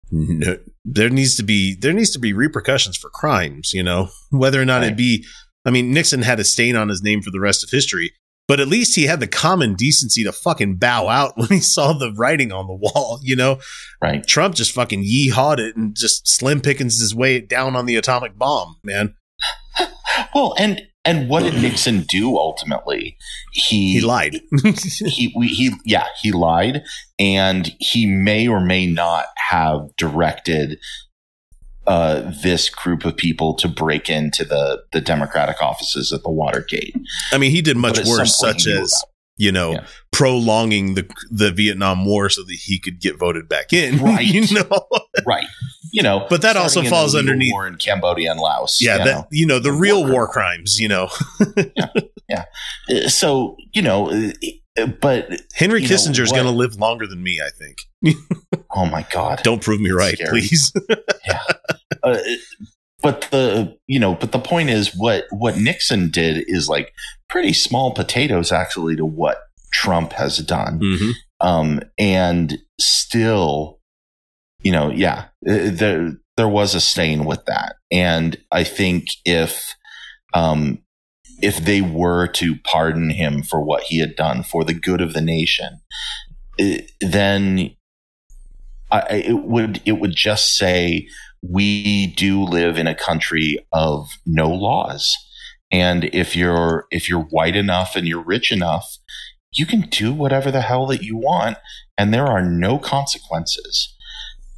no, 0.09 0.57
there 0.85 1.09
needs 1.09 1.35
to 1.35 1.43
be 1.43 1.75
there 1.75 1.93
needs 1.93 2.11
to 2.11 2.19
be 2.19 2.31
repercussions 2.31 2.95
for 2.95 3.09
crimes, 3.09 3.73
you 3.73 3.83
know, 3.83 4.09
whether 4.29 4.61
or 4.61 4.65
not 4.65 4.83
it 4.83 4.95
be 4.95 5.25
I 5.65 5.71
mean 5.71 5.91
Nixon 5.91 6.21
had 6.21 6.39
a 6.39 6.43
stain 6.43 6.75
on 6.75 6.89
his 6.89 7.03
name 7.03 7.21
for 7.21 7.31
the 7.31 7.41
rest 7.41 7.63
of 7.63 7.69
history, 7.69 8.13
but 8.47 8.61
at 8.61 8.69
least 8.69 8.95
he 8.95 9.03
had 9.03 9.19
the 9.19 9.27
common 9.27 9.75
decency 9.75 10.23
to 10.23 10.31
fucking 10.31 10.77
bow 10.77 11.09
out 11.09 11.33
when 11.37 11.49
he 11.49 11.59
saw 11.59 11.93
the 11.93 12.13
writing 12.13 12.51
on 12.51 12.67
the 12.67 12.73
wall, 12.73 13.19
you 13.21 13.35
know. 13.35 13.59
Right. 14.01 14.25
Trump 14.25 14.55
just 14.55 14.71
fucking 14.71 15.03
yeehawed 15.03 15.59
it 15.59 15.75
and 15.75 15.95
just 15.95 16.27
slim 16.27 16.61
pickings 16.61 16.99
his 16.99 17.13
way 17.13 17.41
down 17.41 17.75
on 17.75 17.85
the 17.85 17.97
atomic 17.97 18.37
bomb, 18.37 18.77
man. 18.83 19.15
Well, 20.33 20.55
and, 20.57 20.81
and 21.07 21.29
what 21.29 21.43
did 21.43 21.55
Nixon 21.55 22.01
do 22.07 22.37
ultimately? 22.37 23.17
He, 23.53 23.93
He 23.93 24.01
lied. 24.01 24.41
he 25.05 25.33
we, 25.35 25.47
he 25.47 25.71
yeah 25.85 26.07
he 26.21 26.31
lied 26.31 26.83
and 27.17 27.73
he 27.79 28.05
may 28.05 28.47
or 28.47 28.59
may 28.59 28.85
not 28.85 29.25
have 29.49 29.95
directed 29.95 30.77
uh, 31.87 32.31
this 32.43 32.69
group 32.69 33.05
of 33.05 33.15
people 33.15 33.53
to 33.55 33.67
break 33.67 34.09
into 34.09 34.43
the 34.43 34.83
the 34.91 34.99
democratic 34.99 35.61
offices 35.61 36.11
at 36.11 36.21
the 36.23 36.29
watergate 36.29 36.93
I 37.31 37.37
mean, 37.37 37.51
he 37.51 37.61
did 37.61 37.77
much 37.77 37.93
But 37.93 37.99
at 38.01 38.07
some 38.07 38.17
worse, 38.17 38.37
such 38.37 38.67
as 38.67 39.03
you 39.37 39.51
know 39.51 39.71
Yeah. 39.73 39.83
prolonging 40.11 40.95
the 40.95 41.07
the 41.31 41.51
Vietnam 41.51 42.05
War 42.05 42.29
so 42.29 42.43
that 42.43 42.53
he 42.53 42.79
could 42.79 42.99
get 42.99 43.17
voted 43.17 43.47
back 43.47 43.71
in. 43.73 43.99
Right. 44.03 44.25
you 44.25 44.41
know. 44.53 44.87
right 45.25 45.47
you 45.93 46.03
know 46.03 46.25
But 46.29 46.41
that 46.41 46.57
also 46.57 46.83
falls 46.83 47.15
underneath- 47.15 47.51
war 47.53 47.65
in 47.67 47.75
cambodia 47.77 48.31
and 48.31 48.39
laos 48.39 48.79
Yeah, 48.81 48.97
you 48.97 49.03
that 49.05 49.15
know. 49.15 49.27
you 49.31 49.45
know 49.45 49.59
the 49.59 49.71
War 49.71 49.79
real 49.81 50.01
crimes. 50.01 50.11
war 50.13 50.27
crimes. 50.27 50.79
You 50.79 50.87
know, 50.89 51.09
Uh, 52.89 53.07
so 53.09 53.55
you 53.73 53.81
know 53.81 54.09
uh, 54.77 54.85
but 55.01 55.29
Henry 55.55 55.81
You 55.81 55.87
know, 55.87 55.95
Kissinger's 55.95 56.31
going 56.31 56.43
to 56.45 56.51
live 56.51 56.75
longer 56.75 57.07
than 57.07 57.23
me. 57.23 57.41
I 57.41 57.49
think. 57.49 57.77
oh 58.75 58.85
my 58.85 59.05
god 59.11 59.41
Don't 59.43 59.61
prove 59.61 59.79
me 59.81 59.91
right, 59.91 60.19
please. 60.29 60.71
uh, 62.03 62.17
but 63.07 63.21
the 63.31 63.77
you 63.87 63.99
know 63.99 64.15
but 64.15 64.31
the 64.31 64.39
point 64.39 64.69
is 64.69 64.93
what 64.95 65.23
what 65.31 65.57
nixon 65.57 66.09
did 66.09 66.43
is 66.47 66.67
like 66.67 66.91
pretty 67.29 67.53
small 67.53 67.93
potatoes 67.93 68.51
actually 68.51 68.95
to 68.95 69.05
what 69.05 69.37
trump 69.71 70.11
has 70.13 70.37
done 70.39 70.79
Mhm. 70.79 71.11
um 71.39 71.81
and 71.97 72.57
still 72.79 73.79
you 74.61 74.71
know 74.71 74.91
yeah 74.91 75.25
uh, 75.49 75.69
there 75.71 76.13
there 76.37 76.47
was 76.49 76.75
a 76.75 76.81
stain 76.81 77.23
with 77.25 77.43
that 77.45 77.75
and 77.91 78.37
i 78.51 78.63
think 78.63 79.05
if 79.25 79.73
um 80.33 80.79
if 81.41 81.57
they 81.69 81.81
were 81.81 82.27
to 82.27 82.55
pardon 82.63 83.09
him 83.11 83.43
for 83.43 83.61
what 83.61 83.83
he 83.83 83.99
had 83.99 84.15
done 84.15 84.43
for 84.43 84.63
the 84.63 84.73
good 84.73 85.01
of 85.01 85.13
the 85.13 85.21
nation 85.21 85.79
eh, 86.59 86.81
then 87.01 87.71
I- 88.91 89.23
it 89.31 89.43
would 89.43 89.81
it 89.85 89.93
would 89.99 90.15
just 90.15 90.55
say 90.55 91.07
we 91.41 92.07
do 92.15 92.43
live 92.43 92.77
in 92.77 92.87
a 92.87 92.95
country 92.95 93.59
of 93.71 94.07
no 94.25 94.49
laws. 94.49 95.15
And 95.71 96.05
if 96.13 96.35
you're 96.35 96.85
if 96.91 97.09
you're 97.09 97.23
white 97.23 97.55
enough 97.55 97.95
and 97.95 98.07
you're 98.07 98.23
rich 98.23 98.51
enough 98.51 98.97
you 99.57 99.65
can 99.65 99.81
do 99.81 100.13
whatever 100.13 100.51
the 100.51 100.61
hell 100.61 100.85
that 100.87 101.01
you 101.01 101.17
want 101.17 101.57
and 101.97 102.13
there 102.13 102.27
are 102.27 102.43
no 102.43 102.77
consequences. 102.77 103.95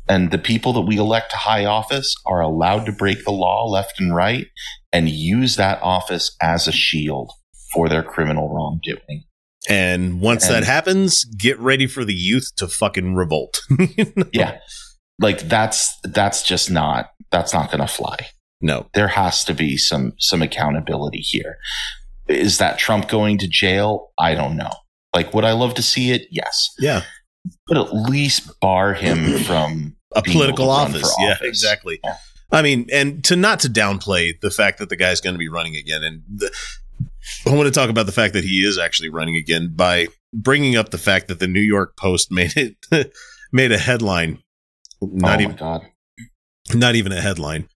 And 0.07 0.31
the 0.31 0.37
people 0.37 0.73
that 0.73 0.81
we 0.81 0.97
elect 0.97 1.31
to 1.31 1.37
high 1.37 1.65
office 1.65 2.15
are 2.25 2.41
allowed 2.41 2.85
to 2.85 2.91
break 2.91 3.23
the 3.23 3.31
law 3.31 3.67
left 3.67 3.99
and 3.99 4.13
right 4.13 4.47
and 4.91 5.07
use 5.07 5.55
that 5.55 5.81
office 5.81 6.35
as 6.41 6.67
a 6.67 6.71
shield 6.71 7.31
for 7.73 7.87
their 7.87 8.01
criminal 8.01 8.49
wrongdoing. 8.49 9.25
And 9.67 10.19
once 10.19 10.47
that 10.47 10.63
happens, 10.63 11.25
get 11.25 11.59
ready 11.59 11.85
for 11.85 12.03
the 12.03 12.13
youth 12.13 12.55
to 12.57 12.67
fucking 12.67 13.13
revolt. 13.13 13.61
yeah 14.33 14.57
like 15.19 15.39
that's 15.41 15.97
that's 16.03 16.43
just 16.43 16.71
not 16.71 17.11
that's 17.31 17.53
not 17.53 17.69
going 17.71 17.81
to 17.81 17.87
fly 17.87 18.17
no. 18.61 18.87
there 18.93 19.07
has 19.07 19.43
to 19.45 19.53
be 19.53 19.77
some 19.77 20.13
some 20.17 20.41
accountability 20.41 21.19
here. 21.19 21.57
Is 22.27 22.57
that 22.57 22.77
Trump 22.77 23.07
going 23.07 23.37
to 23.39 23.47
jail? 23.47 24.11
I 24.19 24.35
don't 24.35 24.55
know. 24.55 24.69
Like, 25.15 25.33
would 25.33 25.45
I 25.45 25.53
love 25.53 25.73
to 25.75 25.81
see 25.81 26.11
it? 26.11 26.27
Yes, 26.29 26.69
Yeah. 26.77 27.01
but 27.67 27.77
at 27.77 27.93
least 27.93 28.59
bar 28.59 28.93
him 28.93 29.39
from 29.45 29.95
A 30.15 30.21
political 30.21 30.67
run 30.67 30.91
office. 30.91 31.15
Yeah, 31.19 31.37
exactly. 31.41 31.99
Yeah. 32.03 32.17
I 32.51 32.61
mean, 32.61 32.87
and 32.91 33.23
to 33.25 33.35
not 33.35 33.59
to 33.61 33.69
downplay 33.69 34.39
the 34.39 34.51
fact 34.51 34.79
that 34.79 34.89
the 34.89 34.95
guy's 34.95 35.21
going 35.21 35.35
to 35.35 35.39
be 35.39 35.49
running 35.49 35.75
again, 35.75 36.03
and 36.03 36.21
the, 36.27 36.51
I 37.47 37.55
want 37.55 37.67
to 37.67 37.71
talk 37.71 37.89
about 37.89 38.05
the 38.05 38.11
fact 38.11 38.33
that 38.33 38.43
he 38.43 38.63
is 38.63 38.77
actually 38.77 39.09
running 39.09 39.35
again 39.35 39.71
by 39.73 40.07
bringing 40.33 40.75
up 40.75 40.89
the 40.89 40.97
fact 40.97 41.27
that 41.29 41.39
the 41.39 41.47
New 41.47 41.61
York 41.61 41.95
Post 41.97 42.31
made 42.31 42.53
it 42.57 42.75
made 43.51 43.71
a 43.71 43.77
headline, 43.77 44.43
not 45.01 45.39
oh 45.39 45.43
even 45.43 45.55
god! 45.55 45.81
not 46.73 46.95
even 46.95 47.11
a 47.11 47.21
headline. 47.21 47.67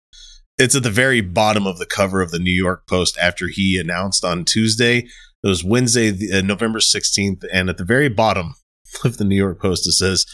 It's 0.58 0.76
at 0.76 0.84
the 0.84 0.92
very 0.92 1.22
bottom 1.22 1.66
of 1.66 1.80
the 1.80 1.86
cover 1.86 2.22
of 2.22 2.30
the 2.32 2.40
New 2.40 2.52
York 2.52 2.88
Post 2.88 3.18
after 3.18 3.48
he 3.48 3.78
announced 3.80 4.24
on 4.24 4.46
Tuesday. 4.46 5.00
It 5.44 5.48
was 5.48 5.64
Wednesday, 5.64 6.12
the- 6.12 6.32
uh, 6.32 6.42
November 6.42 6.80
16th. 6.80 7.44
And 7.52 7.70
at 7.70 7.78
the 7.78 7.84
very 7.86 8.08
bottom 8.08 8.54
of 9.04 9.18
the 9.18 9.24
New 9.26 9.36
York 9.36 9.60
Post, 9.62 9.88
it 9.88 9.94
says, 9.94 10.26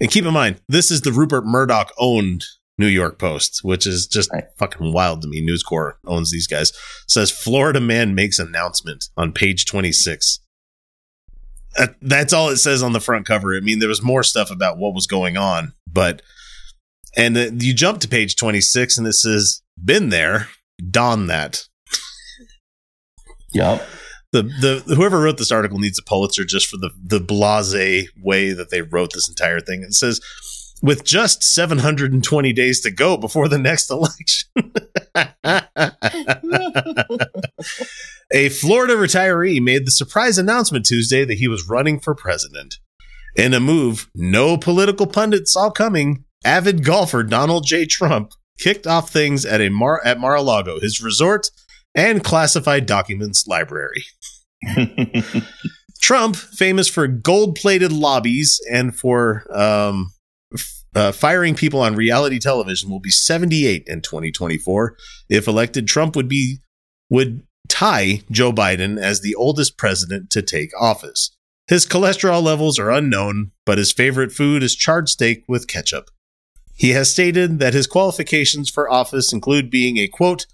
and 0.00 0.10
keep 0.10 0.24
in 0.24 0.32
mind, 0.32 0.60
this 0.68 0.90
is 0.90 1.00
the 1.02 1.12
Rupert 1.12 1.44
Murdoch 1.44 1.92
owned 1.98 2.44
New 2.78 2.86
York 2.86 3.18
Post, 3.18 3.60
which 3.62 3.86
is 3.86 4.06
just 4.06 4.30
Right. 4.32 4.44
fucking 4.56 4.92
wild 4.92 5.20
to 5.22 5.28
me. 5.28 5.40
News 5.42 5.62
Corp 5.62 5.98
owns 6.06 6.30
these 6.30 6.46
guys. 6.46 6.72
says 7.08 7.30
Florida 7.30 7.80
man 7.80 8.14
makes 8.14 8.38
announcement 8.38 9.04
on 9.16 9.32
page 9.32 9.66
26. 9.66 10.38
Uh, 11.78 11.88
that's 12.02 12.32
all 12.32 12.48
it 12.48 12.56
says 12.56 12.82
on 12.82 12.92
the 12.92 13.00
front 13.00 13.26
cover. 13.26 13.56
I 13.56 13.60
mean, 13.60 13.78
there 13.78 13.88
was 13.88 14.02
more 14.02 14.22
stuff 14.22 14.50
about 14.50 14.78
what 14.78 14.94
was 14.94 15.06
going 15.06 15.36
on, 15.36 15.72
but 15.90 16.22
and 17.16 17.36
uh, 17.36 17.50
you 17.58 17.74
jump 17.74 18.00
to 18.00 18.08
page 18.08 18.36
26 18.36 18.98
and 18.98 19.06
it 19.06 19.14
says, 19.14 19.62
Been 19.82 20.08
there, 20.08 20.48
don 20.90 21.26
that. 21.28 21.64
Yep. 23.52 23.86
The, 24.32 24.42
the 24.42 24.94
whoever 24.94 25.20
wrote 25.20 25.38
this 25.38 25.50
article 25.50 25.80
needs 25.80 25.98
a 25.98 26.04
Pulitzer 26.04 26.44
just 26.44 26.68
for 26.68 26.76
the 26.76 26.90
the 27.04 27.18
blase 27.18 28.08
way 28.22 28.52
that 28.52 28.70
they 28.70 28.80
wrote 28.80 29.12
this 29.12 29.28
entire 29.28 29.58
thing. 29.58 29.82
It 29.82 29.94
says, 29.94 30.20
with 30.82 31.04
just 31.04 31.42
720 31.42 32.52
days 32.52 32.80
to 32.80 32.90
go 32.90 33.16
before 33.16 33.48
the 33.48 33.58
next 33.58 33.90
election. 33.90 34.48
a 38.32 38.48
Florida 38.48 38.94
retiree 38.94 39.60
made 39.60 39.86
the 39.86 39.90
surprise 39.90 40.38
announcement 40.38 40.86
Tuesday 40.86 41.24
that 41.24 41.38
he 41.38 41.48
was 41.48 41.68
running 41.68 42.00
for 42.00 42.14
president. 42.14 42.76
In 43.36 43.54
a 43.54 43.60
move 43.60 44.10
no 44.14 44.56
political 44.56 45.06
pundits 45.06 45.52
saw 45.52 45.70
coming, 45.70 46.24
avid 46.44 46.84
golfer 46.84 47.22
Donald 47.22 47.66
J. 47.66 47.86
Trump 47.86 48.32
kicked 48.58 48.86
off 48.86 49.10
things 49.10 49.44
at 49.44 49.60
a 49.60 49.68
Mar- 49.68 50.04
at 50.04 50.18
Mar-a-Lago, 50.18 50.80
his 50.80 51.02
resort 51.02 51.50
and 51.94 52.22
classified 52.22 52.86
documents 52.86 53.46
library. 53.46 54.04
Trump, 56.02 56.36
famous 56.36 56.88
for 56.88 57.06
gold 57.06 57.56
plated 57.56 57.92
lobbies 57.92 58.60
and 58.70 58.96
for 58.96 59.44
um, 59.54 60.12
uh, 60.94 61.12
firing 61.12 61.54
people 61.54 61.80
on 61.80 61.94
reality 61.94 62.38
television, 62.38 62.90
will 62.90 63.00
be 63.00 63.10
78 63.10 63.84
in 63.86 64.00
2024. 64.00 64.96
If 65.28 65.46
elected, 65.46 65.86
Trump 65.86 66.16
would 66.16 66.28
be 66.28 66.58
would 67.08 67.42
tie 67.68 68.22
Joe 68.30 68.52
Biden 68.52 69.00
as 69.00 69.20
the 69.20 69.34
oldest 69.34 69.76
president 69.76 70.30
to 70.30 70.42
take 70.42 70.70
office. 70.80 71.30
His 71.68 71.86
cholesterol 71.86 72.42
levels 72.42 72.78
are 72.78 72.90
unknown, 72.90 73.52
but 73.64 73.78
his 73.78 73.92
favorite 73.92 74.32
food 74.32 74.62
is 74.62 74.74
charred 74.74 75.08
steak 75.08 75.44
with 75.46 75.68
ketchup. 75.68 76.10
He 76.74 76.90
has 76.90 77.10
stated 77.10 77.58
that 77.58 77.74
his 77.74 77.86
qualifications 77.86 78.70
for 78.70 78.90
office 78.90 79.32
include 79.32 79.70
being 79.70 79.98
a 79.98 80.08
quote, 80.08 80.46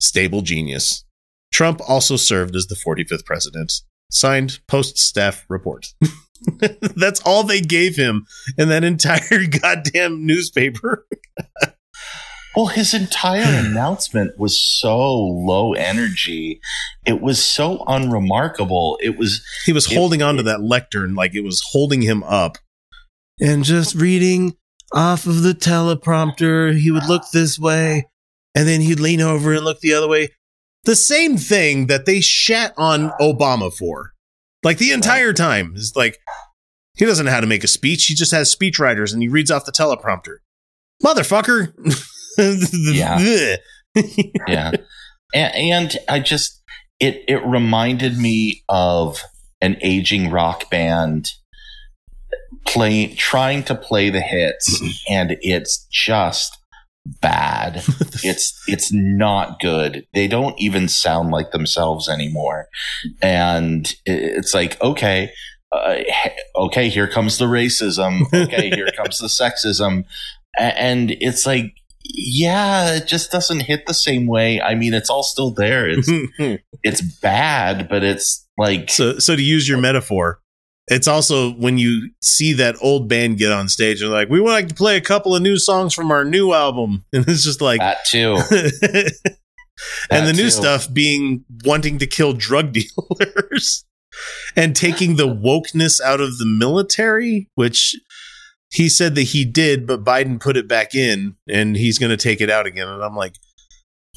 stable 0.00 0.40
genius. 0.40 1.04
Trump 1.52 1.80
also 1.86 2.16
served 2.16 2.56
as 2.56 2.66
the 2.66 2.76
45th 2.76 3.24
president. 3.24 3.72
Signed, 4.10 4.60
Post 4.68 4.98
Staff 4.98 5.44
Report. 5.48 5.86
That's 6.96 7.20
all 7.20 7.42
they 7.44 7.60
gave 7.60 7.96
him 7.96 8.26
in 8.58 8.68
that 8.68 8.84
entire 8.84 9.46
goddamn 9.62 10.26
newspaper. 10.26 11.06
Well, 12.56 12.66
his 12.66 12.94
entire 12.94 13.42
announcement 13.66 14.38
was 14.38 14.60
so 14.60 14.96
low 15.12 15.72
energy. 15.74 16.60
It 17.06 17.20
was 17.20 17.42
so 17.42 17.82
unremarkable. 17.86 18.98
It 19.02 19.18
was 19.18 19.44
He 19.66 19.72
was 19.72 19.90
It- 19.90 19.94
holding 19.96 20.22
onto 20.22 20.42
that 20.44 20.62
lectern 20.62 21.14
like 21.14 21.34
it 21.34 21.42
was 21.42 21.62
holding 21.72 22.02
him 22.02 22.22
up. 22.22 22.58
And 23.40 23.64
just 23.64 23.94
reading 23.96 24.54
off 24.92 25.26
of 25.26 25.42
the 25.42 25.54
teleprompter, 25.54 26.78
he 26.78 26.90
would 26.92 27.06
look 27.06 27.24
this 27.32 27.58
way 27.58 28.06
and 28.54 28.68
then 28.68 28.80
he'd 28.80 29.00
lean 29.00 29.20
over 29.20 29.52
and 29.52 29.64
look 29.64 29.80
the 29.80 29.92
other 29.94 30.06
way. 30.08 30.28
The 30.84 30.94
same 30.94 31.36
thing 31.38 31.86
that 31.88 32.06
they 32.06 32.20
shat 32.20 32.74
on 32.76 33.10
Obama 33.20 33.72
for. 33.74 34.12
Like 34.64 34.78
the 34.78 34.92
entire 34.92 35.32
time 35.32 35.74
is 35.76 35.92
like 35.94 36.18
he 36.96 37.04
doesn't 37.04 37.26
know 37.26 37.32
how 37.32 37.40
to 37.40 37.46
make 37.46 37.64
a 37.64 37.68
speech. 37.68 38.06
He 38.06 38.14
just 38.14 38.32
has 38.32 38.54
speechwriters 38.54 39.12
and 39.12 39.22
he 39.22 39.28
reads 39.28 39.50
off 39.50 39.66
the 39.66 39.72
teleprompter. 39.72 40.38
Motherfucker. 41.02 41.72
Yeah. 42.36 43.56
yeah. 44.48 44.72
And, 45.32 45.54
and 45.54 45.96
I 46.08 46.18
just 46.18 46.60
it 46.98 47.22
it 47.28 47.46
reminded 47.46 48.18
me 48.18 48.64
of 48.68 49.22
an 49.60 49.76
aging 49.82 50.30
rock 50.30 50.68
band 50.68 51.30
play 52.66 53.14
trying 53.14 53.62
to 53.64 53.74
play 53.76 54.10
the 54.10 54.20
hits 54.20 54.82
and 55.08 55.36
it's 55.42 55.86
just 55.92 56.58
bad. 57.06 57.76
it's 58.22 58.62
it's 58.66 58.92
not 58.92 59.60
good. 59.60 60.06
They 60.14 60.28
don't 60.28 60.58
even 60.58 60.88
sound 60.88 61.30
like 61.30 61.50
themselves 61.50 62.08
anymore. 62.08 62.68
And 63.20 63.94
it's 64.06 64.54
like 64.54 64.80
okay, 64.80 65.32
uh, 65.72 65.96
okay, 66.56 66.88
here 66.88 67.08
comes 67.08 67.38
the 67.38 67.46
racism. 67.46 68.22
Okay, 68.32 68.70
here 68.70 68.88
comes 68.96 69.18
the 69.18 69.26
sexism. 69.26 70.04
And 70.58 71.10
it's 71.20 71.46
like 71.46 71.74
yeah, 72.04 72.94
it 72.96 73.06
just 73.06 73.30
doesn't 73.32 73.60
hit 73.60 73.86
the 73.86 73.94
same 73.94 74.26
way. 74.26 74.60
I 74.60 74.74
mean, 74.74 74.94
it's 74.94 75.10
all 75.10 75.22
still 75.22 75.52
there. 75.52 75.88
It's 75.88 76.08
it's 76.82 77.00
bad, 77.00 77.88
but 77.88 78.04
it's 78.04 78.46
like 78.58 78.90
so 78.90 79.18
so 79.18 79.34
to 79.34 79.42
use 79.42 79.68
your 79.68 79.78
metaphor, 79.78 80.40
it's 80.88 81.08
also 81.08 81.52
when 81.52 81.78
you 81.78 82.10
see 82.20 82.52
that 82.54 82.76
old 82.82 83.08
band 83.08 83.38
get 83.38 83.52
on 83.52 83.68
stage 83.68 84.02
and 84.02 84.10
like, 84.10 84.28
we 84.28 84.40
would 84.40 84.50
like 84.50 84.68
to 84.68 84.74
play 84.74 84.96
a 84.96 85.00
couple 85.00 85.34
of 85.34 85.42
new 85.42 85.56
songs 85.56 85.94
from 85.94 86.10
our 86.10 86.24
new 86.24 86.52
album. 86.52 87.04
And 87.12 87.26
it's 87.28 87.44
just 87.44 87.60
like 87.60 87.80
that 87.80 88.04
too. 88.04 88.36
and 90.10 90.26
the 90.26 90.32
new 90.32 90.50
stuff 90.50 90.92
being 90.92 91.44
wanting 91.64 91.98
to 91.98 92.06
kill 92.06 92.32
drug 92.32 92.72
dealers 92.74 93.84
and 94.56 94.76
taking 94.76 95.16
the 95.16 95.28
wokeness 95.28 96.00
out 96.00 96.20
of 96.20 96.38
the 96.38 96.46
military, 96.46 97.48
which 97.54 97.96
he 98.70 98.88
said 98.88 99.14
that 99.14 99.22
he 99.22 99.44
did, 99.44 99.86
but 99.86 100.04
Biden 100.04 100.40
put 100.40 100.56
it 100.56 100.68
back 100.68 100.94
in 100.94 101.36
and 101.48 101.76
he's 101.76 101.98
going 101.98 102.10
to 102.10 102.16
take 102.16 102.40
it 102.40 102.50
out 102.50 102.66
again. 102.66 102.88
And 102.88 103.02
I'm 103.02 103.16
like, 103.16 103.36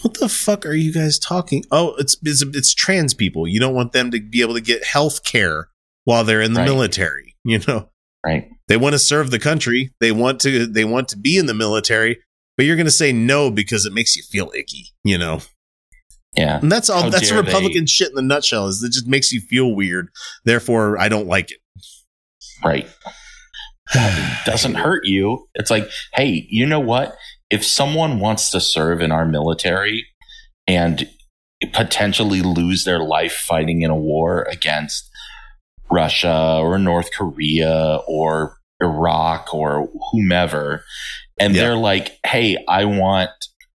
what 0.02 0.20
the 0.20 0.30
fuck 0.30 0.66
are 0.66 0.74
you 0.74 0.94
guys 0.94 1.18
talking? 1.18 1.64
Oh, 1.72 1.96
it's, 1.98 2.18
it's 2.24 2.42
it's 2.42 2.74
trans 2.74 3.14
people. 3.14 3.48
You 3.48 3.60
don't 3.60 3.74
want 3.74 3.94
them 3.94 4.12
to 4.12 4.20
be 4.20 4.42
able 4.42 4.54
to 4.54 4.62
get 4.62 4.84
health 4.84 5.24
care 5.24 5.70
while 6.08 6.24
they're 6.24 6.42
in 6.42 6.54
the 6.54 6.62
Right. 6.62 6.66
military. 6.70 7.36
You 7.44 7.60
know, 7.68 7.90
Right. 8.26 8.50
they 8.68 8.76
want 8.78 8.94
to 8.94 9.00
serve 9.00 9.30
the 9.32 9.40
country. 9.40 9.92
They 10.02 10.12
want 10.12 10.40
to 10.42 10.66
they 10.66 10.84
want 10.86 11.08
to 11.10 11.18
be 11.18 11.38
in 11.38 11.46
the 11.46 11.54
military, 11.54 12.18
but 12.56 12.66
you're 12.66 12.76
going 12.78 12.86
to 12.88 12.92
say 12.92 13.12
no 13.12 13.52
because 13.52 13.86
it 13.86 13.94
makes 13.94 14.16
you 14.16 14.24
feel 14.24 14.52
icky. 14.56 14.88
You 15.04 15.18
know. 15.18 15.42
Yeah. 16.36 16.60
And 16.60 16.72
that's 16.72 16.90
all. 16.90 17.04
How 17.04 17.10
that's 17.10 17.32
Republican 17.32 17.86
shit 17.88 18.10
in 18.10 18.16
the 18.16 18.22
nutshell. 18.22 18.68
Is 18.68 18.84
it 18.84 18.92
just 18.92 19.08
makes 19.08 19.32
you 19.32 19.42
feel 19.42 19.74
weird? 19.76 20.10
Therefore, 20.46 20.98
I 21.00 21.08
don't 21.10 21.28
like 21.28 21.52
it. 21.52 21.60
Right. 22.64 22.88
It 23.96 24.46
doesn't 24.46 24.76
hurt 24.76 25.06
you. 25.06 25.48
It's 25.56 25.72
like, 25.72 25.90
hey, 26.14 26.46
you 26.50 26.66
know 26.66 26.80
what? 26.82 27.16
If 27.50 27.64
someone 27.66 28.20
wants 28.20 28.52
to 28.52 28.60
serve 28.60 29.02
in 29.02 29.12
our 29.14 29.26
military 29.26 30.06
and 30.68 31.10
potentially 31.74 32.42
lose 32.42 32.84
their 32.84 33.00
life 33.00 33.32
fighting 33.34 33.82
in 33.84 33.90
a 33.90 33.96
war 33.96 34.44
against 34.52 35.10
Russia 35.92 36.60
or 36.62 36.78
North 36.78 37.12
Korea 37.12 38.00
or 38.08 38.58
Iraq 38.82 39.54
or 39.54 39.90
whomever, 40.12 40.84
and 41.40 41.56
Yeah. 41.56 41.62
they're 41.62 41.76
like, 41.76 42.18
hey, 42.26 42.58
I 42.68 42.86
want 42.86 43.30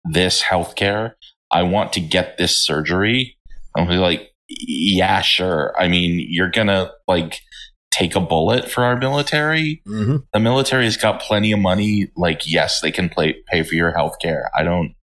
this 0.05 0.41
healthcare. 0.43 1.13
I 1.51 1.63
want 1.63 1.93
to 1.93 1.99
get 2.01 2.37
this 2.37 2.61
surgery. 2.61 3.37
I'm 3.77 3.87
like, 3.87 4.31
yeah, 4.49 5.21
sure. 5.21 5.73
I 5.79 5.87
mean, 5.87 6.25
you're 6.29 6.49
gonna 6.51 6.91
like 7.07 7.39
take 7.91 8.15
a 8.15 8.19
bullet 8.19 8.69
for 8.69 8.83
our 8.83 8.95
military. 8.97 9.81
Mm-hmm. 9.87 10.17
The 10.33 10.39
military's 10.39 10.95
got 10.97 11.21
plenty 11.21 11.51
of 11.51 11.59
money. 11.59 12.07
Like, 12.15 12.41
yes, 12.45 12.81
they 12.81 12.91
can 12.91 13.09
play, 13.09 13.35
pay 13.47 13.63
for 13.63 13.75
your 13.75 13.91
health 13.91 14.17
care. 14.21 14.49
I 14.57 14.63
don't, 14.63 14.93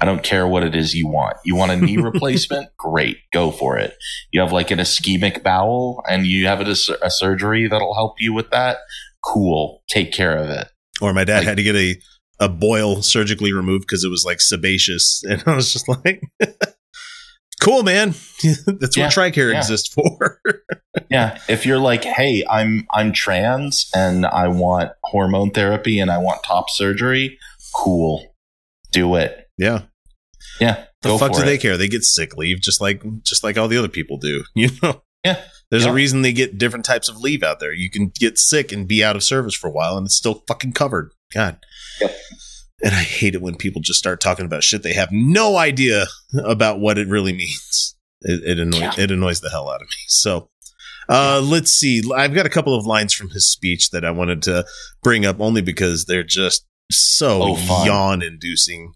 I 0.00 0.04
don't 0.04 0.22
care 0.22 0.46
what 0.46 0.62
it 0.62 0.74
is 0.74 0.94
you 0.94 1.06
want. 1.08 1.36
You 1.44 1.56
want 1.56 1.72
a 1.72 1.76
knee 1.76 1.96
replacement? 2.02 2.68
Great. 2.76 3.18
Go 3.32 3.50
for 3.50 3.78
it. 3.78 3.94
You 4.32 4.40
have 4.40 4.52
like 4.52 4.70
an 4.70 4.78
ischemic 4.78 5.42
bowel 5.42 6.02
and 6.08 6.26
you 6.26 6.46
have 6.46 6.60
a, 6.60 6.74
a 7.02 7.10
surgery 7.10 7.66
that'll 7.68 7.94
help 7.94 8.20
you 8.20 8.32
with 8.34 8.50
that. 8.50 8.78
Cool. 9.24 9.82
Take 9.88 10.12
care 10.12 10.36
of 10.36 10.48
it. 10.50 10.68
Or 11.00 11.12
my 11.12 11.24
dad 11.24 11.38
Like- 11.38 11.46
had 11.48 11.56
to 11.56 11.62
get 11.62 11.76
a 11.76 11.96
a 12.38 12.48
boil 12.50 13.00
surgically 13.00 13.50
removed 13.54 13.86
because 13.86 14.04
it 14.04 14.10
was 14.10 14.26
like 14.26 14.42
sebaceous, 14.42 15.22
and 15.28 15.42
I 15.46 15.56
was 15.56 15.72
just 15.72 15.88
like, 15.88 16.20
"Cool, 17.62 17.82
man. 17.82 18.10
That's 18.66 18.96
Yeah, 18.96 19.04
what 19.06 19.12
Tricare 19.14 19.52
yeah. 19.52 19.58
exists 19.58 19.88
for." 19.94 20.40
Yeah. 21.10 21.38
If 21.48 21.64
you're 21.64 21.78
like, 21.78 22.04
Hey, 22.04 22.44
I'm, 22.48 22.86
I'm 22.92 23.12
trans 23.12 23.88
and 23.94 24.26
I 24.26 24.48
want 24.48 24.92
hormone 25.04 25.50
therapy 25.50 25.98
and 25.98 26.10
I 26.10 26.18
want 26.18 26.42
top 26.44 26.68
surgery. 26.70 27.38
Cool. 27.74 28.34
Do 28.92 29.14
it. 29.16 29.45
Yeah. 29.58 29.82
Yeah. 30.60 30.84
The 31.02 31.18
fuck 31.18 31.32
do 31.34 31.42
they 31.44 31.58
care? 31.58 31.76
They 31.76 31.88
get 31.88 32.04
sick 32.04 32.36
leave 32.36 32.60
just 32.60 32.80
like 32.80 33.02
just 33.22 33.44
like 33.44 33.56
all 33.58 33.68
the 33.68 33.76
other 33.78 33.88
people 33.88 34.16
do. 34.18 34.44
You 34.54 34.70
know. 34.82 35.02
Yeah. 35.24 35.40
There's 35.70 35.84
Yeah. 35.84 35.90
a 35.90 35.94
reason 35.94 36.22
they 36.22 36.32
get 36.32 36.56
different 36.58 36.84
types 36.84 37.08
of 37.08 37.18
leave 37.18 37.42
out 37.42 37.58
there. 37.60 37.72
You 37.72 37.90
can 37.90 38.08
get 38.14 38.38
sick 38.38 38.70
and 38.72 38.86
be 38.86 39.02
out 39.02 39.16
of 39.16 39.24
service 39.24 39.54
for 39.54 39.66
a 39.68 39.72
while, 39.72 39.96
and 39.96 40.06
it's 40.06 40.14
still 40.16 40.44
fucking 40.46 40.72
covered. 40.72 41.10
God. 41.34 41.58
Yep. 42.00 42.16
And 42.84 42.94
I 42.94 43.00
hate 43.02 43.34
it 43.34 43.42
when 43.42 43.56
people 43.56 43.80
just 43.82 43.98
start 43.98 44.20
talking 44.20 44.44
about 44.44 44.62
shit 44.62 44.82
they 44.82 44.92
have 44.92 45.08
no 45.10 45.56
idea 45.56 46.06
about 46.44 46.78
what 46.78 46.98
it 46.98 47.08
really 47.08 47.32
means. 47.44 47.96
It, 48.22 48.42
it 48.44 48.58
annoys 48.60 48.80
Yeah. 48.80 48.92
it 48.98 49.10
annoys 49.10 49.40
the 49.40 49.50
hell 49.50 49.68
out 49.68 49.82
of 49.82 49.88
me. 49.88 49.96
So, 50.08 50.48
uh, 51.08 51.40
let's 51.44 51.70
see. 51.72 52.02
I've 52.14 52.34
got 52.34 52.46
a 52.46 52.50
couple 52.50 52.74
of 52.74 52.86
lines 52.86 53.12
from 53.12 53.30
his 53.30 53.50
speech 53.50 53.90
that 53.90 54.04
I 54.04 54.10
wanted 54.12 54.42
to 54.42 54.64
bring 55.02 55.26
up 55.26 55.40
only 55.40 55.62
because 55.62 56.04
they're 56.04 56.22
just 56.22 56.64
so 56.92 57.56
Oh, 57.58 57.84
yawn 57.84 58.22
inducing. 58.22 58.92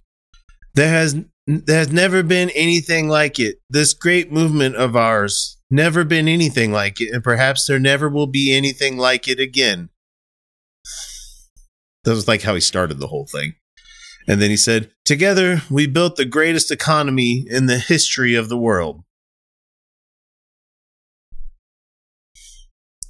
There 0.75 0.89
has 0.89 1.17
there 1.47 1.79
has 1.79 1.91
never 1.91 2.23
been 2.23 2.51
anything 2.51 3.09
like 3.09 3.39
it. 3.39 3.57
This 3.69 3.93
great 3.93 4.31
movement 4.31 4.77
of 4.77 4.95
ours 4.95 5.59
never 5.71 6.05
been 6.05 6.29
anything 6.29 6.73
like 6.73 7.01
it, 7.01 7.13
and 7.13 7.25
perhaps 7.25 7.67
there 7.67 7.81
never 7.81 8.09
will 8.09 8.27
be 8.27 8.55
anything 8.55 8.97
like 8.97 9.27
it 9.27 9.41
again. 9.41 9.91
That 12.05 12.13
was 12.13 12.29
like 12.29 12.43
how 12.43 12.55
he 12.55 12.61
started 12.61 12.99
the 12.99 13.09
whole 13.09 13.27
thing. 13.27 13.55
And 14.29 14.41
then 14.41 14.51
he 14.51 14.57
said, 14.57 14.91
Together 15.05 15.63
we 15.71 15.87
built 15.87 16.17
the 16.17 16.25
greatest 16.25 16.71
economy 16.71 17.45
in 17.49 17.67
the 17.67 17.79
history 17.79 18.35
of 18.35 18.49
the 18.49 18.59
world. 18.59 19.03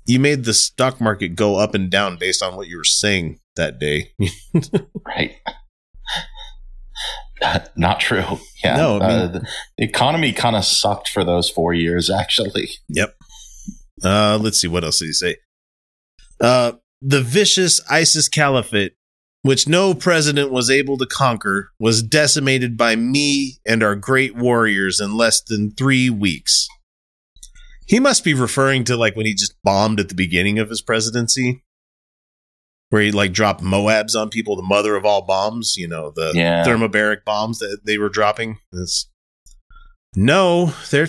You 0.06 0.18
made 0.18 0.44
the 0.44 0.54
stock 0.54 1.00
market 1.00 1.36
go 1.36 1.56
up 1.56 1.74
and 1.74 1.90
down 1.90 2.16
based 2.16 2.42
on 2.42 2.56
what 2.56 2.66
you 2.66 2.78
were 2.78 2.84
saying 2.84 3.38
that 3.56 3.78
day. 3.78 4.12
Right. 5.06 5.32
Not 7.76 8.00
true. 8.00 8.24
Yeah. 8.62 8.76
No, 8.76 8.98
uh, 8.98 9.26
the 9.28 9.42
economy 9.78 10.34
kind 10.34 10.54
of 10.54 10.66
sucked 10.66 11.08
for 11.08 11.24
those 11.24 11.48
four 11.48 11.72
years, 11.72 12.10
actually. 12.20 12.68
Yep. 12.90 13.16
Uh, 14.04 14.38
let's 14.38 14.60
see. 14.60 14.68
What 14.68 14.84
else 14.84 14.98
did 14.98 15.06
he 15.06 15.12
say? 15.14 15.36
Uh, 16.42 16.72
the 17.00 17.22
vicious 17.22 17.80
ISIS 17.88 18.28
caliphate, 18.28 18.92
which 19.40 19.66
no 19.66 19.94
president 19.94 20.52
was 20.52 20.68
able 20.68 20.98
to 20.98 21.06
conquer, 21.06 21.70
was 21.80 22.02
decimated 22.02 22.76
by 22.76 22.96
me 22.96 23.60
and 23.64 23.82
our 23.82 23.96
great 23.96 24.36
warriors 24.36 25.00
in 25.00 25.16
less 25.16 25.40
than 25.40 25.70
three 25.70 26.10
weeks. 26.10 26.68
He 27.86 27.98
must 27.98 28.24
be 28.24 28.34
referring 28.34 28.84
to 28.84 28.96
like 28.98 29.16
when 29.16 29.24
he 29.24 29.32
just 29.32 29.54
bombed 29.64 30.00
at 30.00 30.10
the 30.10 30.14
beginning 30.14 30.58
of 30.58 30.68
his 30.68 30.82
presidency, 30.82 31.64
where 32.90 33.02
he 33.02 33.10
like 33.12 33.32
dropped 33.32 33.62
Moabs 33.62 34.14
on 34.14 34.28
people, 34.28 34.54
the 34.56 34.62
mother 34.62 34.94
of 34.96 35.04
all 35.04 35.22
bombs. 35.22 35.74
You 35.76 35.88
know, 35.88 36.12
the 36.14 36.32
Yeah. 36.34 36.64
thermobaric 36.64 37.24
bombs 37.24 37.58
that 37.58 37.80
they 37.84 37.98
were 37.98 38.08
dropping. 38.08 38.58
It's, 38.72 39.08
no, 40.14 40.72
they're 40.90 41.08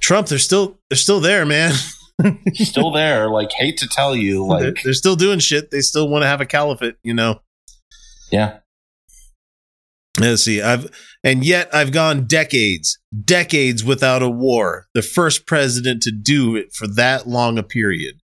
Trump. 0.00 0.28
They're 0.28 0.38
still 0.38 0.78
they're 0.90 0.96
still 0.96 1.20
there, 1.20 1.44
man. 1.44 1.74
Still 2.54 2.92
there. 2.92 3.28
Like, 3.28 3.50
hate 3.52 3.78
to 3.78 3.88
tell 3.88 4.14
you, 4.14 4.46
they're, 4.58 4.70
like, 4.70 4.82
they're 4.84 4.92
still 4.92 5.16
doing 5.16 5.40
shit. 5.40 5.72
They 5.72 5.80
still 5.80 6.08
want 6.08 6.22
to 6.22 6.28
have 6.28 6.40
a 6.40 6.46
caliphate. 6.46 6.94
You 7.02 7.14
know. 7.14 7.40
yeah. 8.30 8.58
Let's 10.20 10.44
see. 10.44 10.60
I've 10.62 10.88
and 11.24 11.42
yet 11.44 11.74
I've 11.74 11.90
gone 11.90 12.26
decades, 12.26 12.98
decades 13.24 13.82
without 13.82 14.22
a 14.22 14.28
war. 14.28 14.86
The 14.94 15.02
first 15.02 15.46
president 15.46 16.02
to 16.02 16.12
do 16.12 16.54
it 16.54 16.72
for 16.74 16.86
that 16.86 17.26
long 17.26 17.58
a 17.58 17.62
period. 17.64 18.16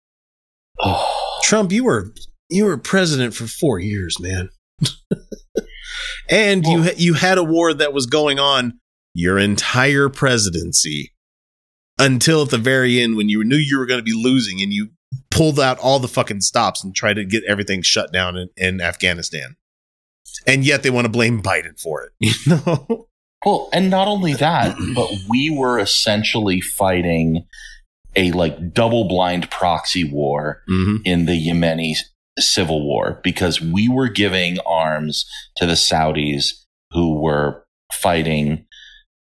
Oh, 0.82 1.16
Trump, 1.44 1.72
you 1.72 1.84
were 1.84 2.14
you 2.50 2.66
were 2.66 2.78
president 2.78 3.34
for 3.34 3.46
four 3.48 3.80
years, 3.80 4.20
man, 4.20 4.50
and 6.30 6.66
you 6.66 6.76
Well- 6.76 6.84
ha- 6.84 6.96
you 6.98 7.14
had 7.16 7.38
a 7.38 7.44
war 7.44 7.74
that 7.74 7.94
was 7.94 8.06
going 8.06 8.40
on 8.40 8.80
your 9.14 9.38
entire 9.38 10.10
presidency 10.10 11.14
until 11.98 12.44
at 12.44 12.50
the 12.50 12.58
very 12.58 13.02
end 13.02 13.18
when 13.18 13.28
you 13.30 13.44
knew 13.44 13.58
you 13.58 13.78
were 13.78 13.86
going 13.86 14.00
to 14.00 14.04
be 14.04 14.14
losing 14.14 14.62
and 14.62 14.72
you 14.72 14.90
pulled 15.32 15.60
out 15.60 15.78
all 15.80 16.00
the 16.00 16.08
fucking 16.08 16.42
stops 16.42 16.84
and 16.84 16.96
tried 16.96 17.16
to 17.16 17.26
get 17.26 17.44
everything 17.46 17.82
shut 17.82 18.14
down 18.14 18.38
in, 18.38 18.50
in 18.56 18.82
Afghanistan. 18.82 19.56
And 20.48 20.64
yet 20.64 20.84
they 20.84 20.90
want 20.90 21.06
to 21.06 21.10
blame 21.12 21.42
Biden 21.42 21.80
for 21.80 22.04
it. 22.04 22.12
You 22.20 22.56
know? 22.66 23.08
Well, 23.46 23.70
and 23.72 23.90
not 23.90 24.08
only 24.10 24.34
that, 24.34 24.76
but 24.94 25.10
we 25.30 25.50
were 25.50 25.80
essentially 25.80 26.60
fighting 26.60 27.46
a 28.16 28.32
like 28.32 28.74
double 28.74 29.08
blind 29.08 29.50
proxy 29.50 30.04
war 30.04 30.64
mm-hmm. 30.70 30.98
in 31.06 31.26
the 31.26 31.48
Yemeni 31.48 31.96
civil 32.38 32.86
war 32.86 33.20
because 33.24 33.62
we 33.62 33.90
were 33.90 34.10
giving 34.10 34.60
arms 34.62 35.26
to 35.58 35.66
the 35.66 35.74
Saudis 35.74 36.66
who 36.92 37.22
were 37.22 37.64
fighting 37.92 38.66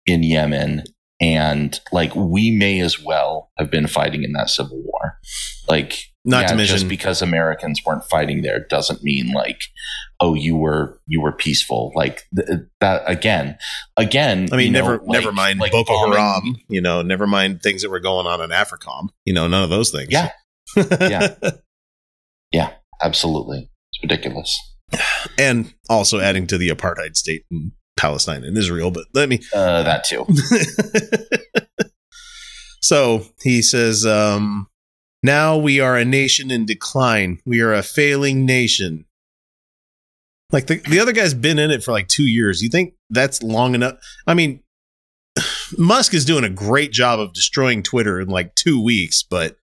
in 0.06 0.22
Yemen. 0.22 0.84
And 1.20 1.78
like 1.92 2.14
we 2.14 2.50
may 2.50 2.80
as 2.80 3.00
well 3.00 3.50
have 3.56 3.70
been 3.70 3.86
fighting 3.86 4.24
in 4.24 4.32
that 4.32 4.50
civil 4.50 4.82
war. 4.82 5.18
Like 5.68 5.96
Not 6.24 6.42
yeah, 6.42 6.46
to 6.48 6.56
mention 6.56 6.76
just 6.76 6.88
because 6.88 7.22
Americans 7.22 7.80
weren't 7.86 8.04
fighting 8.04 8.42
there 8.42 8.66
doesn't 8.68 9.02
mean 9.02 9.32
like, 9.32 9.60
oh, 10.20 10.34
you 10.34 10.56
were 10.56 11.00
you 11.06 11.20
were 11.20 11.32
peaceful. 11.32 11.92
Like 11.94 12.22
th- 12.36 12.48
that 12.80 13.02
again, 13.06 13.58
again. 13.96 14.48
I 14.52 14.56
mean, 14.56 14.66
you 14.66 14.72
know, 14.72 14.80
never, 14.80 14.98
like- 14.98 15.08
never 15.08 15.32
mind 15.32 15.60
like 15.60 15.72
Boko 15.72 15.94
bombing- 15.94 16.18
Haram. 16.18 16.56
You 16.68 16.80
know, 16.80 17.02
never 17.02 17.26
mind 17.26 17.62
things 17.62 17.82
that 17.82 17.90
were 17.90 18.00
going 18.00 18.26
on 18.26 18.40
in 18.40 18.50
AFRICOM. 18.50 19.08
You 19.24 19.34
know, 19.34 19.46
none 19.48 19.64
of 19.64 19.70
those 19.70 19.90
things. 19.90 20.08
Yeah 20.10 20.30
yeah. 20.76 21.34
Yeah. 22.52 22.70
Absolutely, 23.02 23.70
it's 23.92 24.02
ridiculous. 24.02 24.56
and 25.38 25.74
also 25.90 26.20
adding 26.20 26.46
to 26.46 26.56
the 26.56 26.68
apartheid 26.68 27.16
state 27.16 27.44
in 27.50 27.72
Palestine 27.96 28.44
and 28.44 28.56
Israel. 28.56 28.90
But 28.90 29.06
let 29.14 29.28
me. 29.28 29.40
Uh, 29.54 29.82
that 29.82 30.04
too. 30.04 30.24
so 32.80 33.26
he 33.42 33.62
says, 33.62 34.06
um, 34.06 34.68
"Now 35.22 35.56
we 35.56 35.80
are 35.80 35.96
a 35.96 36.04
nation 36.04 36.50
in 36.50 36.66
decline. 36.66 37.40
We 37.44 37.60
are 37.60 37.72
a 37.74 37.82
failing 37.82 38.46
nation." 38.46 39.06
Like 40.54 40.68
the 40.68 40.76
the 40.76 41.00
other 41.00 41.10
guy's 41.12 41.34
been 41.34 41.58
in 41.58 41.72
it 41.72 41.82
for 41.82 41.90
like 41.90 42.06
two 42.06 42.26
years. 42.26 42.62
You 42.62 42.68
think 42.68 42.94
that's 43.10 43.42
long 43.42 43.74
enough? 43.74 43.96
I 44.24 44.34
mean, 44.34 44.62
Musk 45.76 46.14
is 46.14 46.24
doing 46.24 46.44
a 46.44 46.48
great 46.48 46.92
job 46.92 47.18
of 47.18 47.32
destroying 47.32 47.82
Twitter 47.82 48.20
in 48.20 48.28
like 48.28 48.54
two 48.54 48.80
weeks, 48.82 49.24
but 49.24 49.56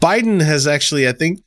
Biden 0.00 0.40
has 0.42 0.64
actually, 0.68 1.08
I 1.08 1.12
think, 1.12 1.40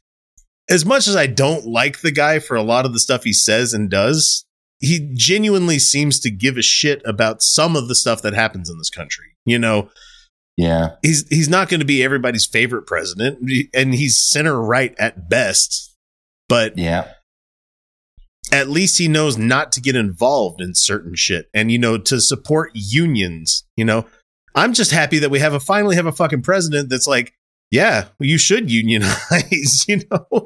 as 0.69 0.85
much 0.85 1.07
as 1.07 1.15
I 1.15 1.25
don't 1.25 1.67
like 1.67 2.01
the 2.01 2.11
guy 2.11 2.39
for 2.39 2.57
a 2.57 2.61
lot 2.61 2.85
of 2.85 2.91
the 2.91 2.99
stuff 2.99 3.23
he 3.23 3.31
says 3.31 3.73
and 3.73 3.89
does, 3.89 4.45
he 4.81 5.09
genuinely 5.13 5.79
seems 5.79 6.19
to 6.19 6.29
give 6.29 6.57
a 6.57 6.61
shit 6.61 7.01
about 7.05 7.41
some 7.41 7.77
of 7.77 7.87
the 7.87 7.95
stuff 7.95 8.21
that 8.23 8.33
happens 8.33 8.69
in 8.69 8.77
this 8.77 8.89
country. 8.89 9.37
You 9.45 9.59
know, 9.59 9.89
Yeah. 10.57 10.95
he's 11.01 11.25
he's 11.29 11.47
not 11.47 11.69
going 11.69 11.79
to 11.79 11.85
be 11.85 12.03
everybody's 12.03 12.45
favorite 12.45 12.87
president, 12.87 13.39
and 13.73 13.93
he's 13.95 14.19
center 14.19 14.61
right 14.61 14.93
at 14.99 15.29
best. 15.29 15.95
But 16.49 16.77
Yeah. 16.77 17.13
At 18.51 18.69
least 18.69 18.97
he 18.97 19.07
knows 19.07 19.37
not 19.37 19.71
to 19.73 19.81
get 19.81 19.95
involved 19.95 20.59
in 20.61 20.73
certain 20.75 21.15
shit 21.15 21.49
and 21.53 21.71
you 21.71 21.77
know 21.77 21.97
to 21.97 22.19
support 22.19 22.71
unions 22.73 23.65
you 23.77 23.85
know? 23.85 24.05
I'm 24.55 24.73
just 24.73 24.91
happy 24.91 25.19
that 25.19 25.29
we 25.29 25.39
have 25.39 25.53
a 25.53 25.59
finally 25.59 25.95
have 25.95 26.07
a 26.07 26.11
fucking 26.11 26.41
president 26.41 26.89
that's 26.89 27.07
like 27.07 27.33
yeah 27.71 28.07
you 28.19 28.37
should 28.37 28.71
unionize 28.71 29.85
you 29.87 30.01
know? 30.11 30.43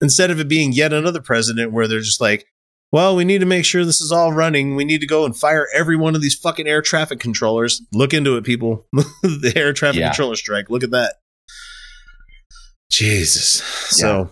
Instead 0.00 0.30
of 0.30 0.38
it 0.40 0.48
being 0.48 0.72
yet 0.72 0.92
another 0.92 1.20
president 1.20 1.72
where 1.72 1.86
they're 1.88 2.00
just 2.00 2.20
like 2.20 2.46
well 2.90 3.14
we 3.14 3.24
need 3.24 3.38
to 3.38 3.46
make 3.46 3.64
sure 3.64 3.84
this 3.84 4.00
is 4.00 4.10
all 4.12 4.32
running. 4.32 4.74
We 4.74 4.84
need 4.84 5.00
to 5.02 5.06
go 5.06 5.24
and 5.24 5.36
fire 5.36 5.68
every 5.74 5.96
one 5.96 6.14
of 6.14 6.22
these 6.22 6.34
fucking 6.34 6.66
air 6.66 6.82
traffic 6.82 7.20
controllers. 7.20 7.82
Look 7.92 8.12
into 8.14 8.36
it 8.36 8.44
people. 8.44 8.86
The 9.22 9.52
air 9.54 9.72
traffic 9.72 10.00
Yeah. 10.00 10.08
controller 10.08 10.36
strike. 10.36 10.70
Look 10.70 10.82
at 10.82 10.90
that. 10.92 11.16
Jesus. 12.90 13.62
So 13.90 14.30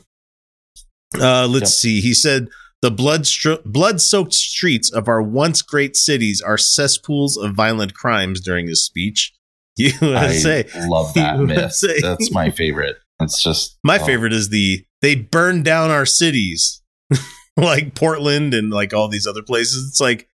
uh 1.20 1.46
let's 1.46 1.62
Yep. 1.62 1.68
see. 1.68 2.00
He 2.00 2.14
said 2.14 2.48
the 2.86 2.90
blood 2.92 3.22
stro- 3.22 3.64
blood-soaked 3.64 4.32
streets 4.32 4.92
of 4.92 5.08
our 5.08 5.20
once 5.20 5.60
great 5.60 5.96
cities 5.96 6.40
are 6.40 6.56
cesspools 6.56 7.36
of 7.36 7.52
violent 7.52 7.94
crimes 7.94 8.40
during 8.40 8.68
his 8.68 8.84
speech. 8.84 9.34
USA. 9.76 10.64
I 10.72 10.86
love 10.86 11.12
that 11.14 11.36
myth. 11.40 11.82
That's 12.00 12.30
my 12.30 12.50
favorite. 12.50 12.94
It's 13.20 13.42
just 13.42 13.76
My 13.82 13.98
oh, 13.98 14.04
favorite 14.04 14.32
is 14.32 14.50
the 14.50 14.84
they 15.02 15.16
burned 15.16 15.64
down 15.64 15.90
our 15.90 16.06
cities, 16.06 16.80
like 17.56 17.96
Portland 17.96 18.54
and 18.54 18.70
like 18.70 18.94
all 18.94 19.08
these 19.08 19.26
other 19.26 19.42
places. 19.42 19.88
It's 19.88 20.00
like, 20.00 20.28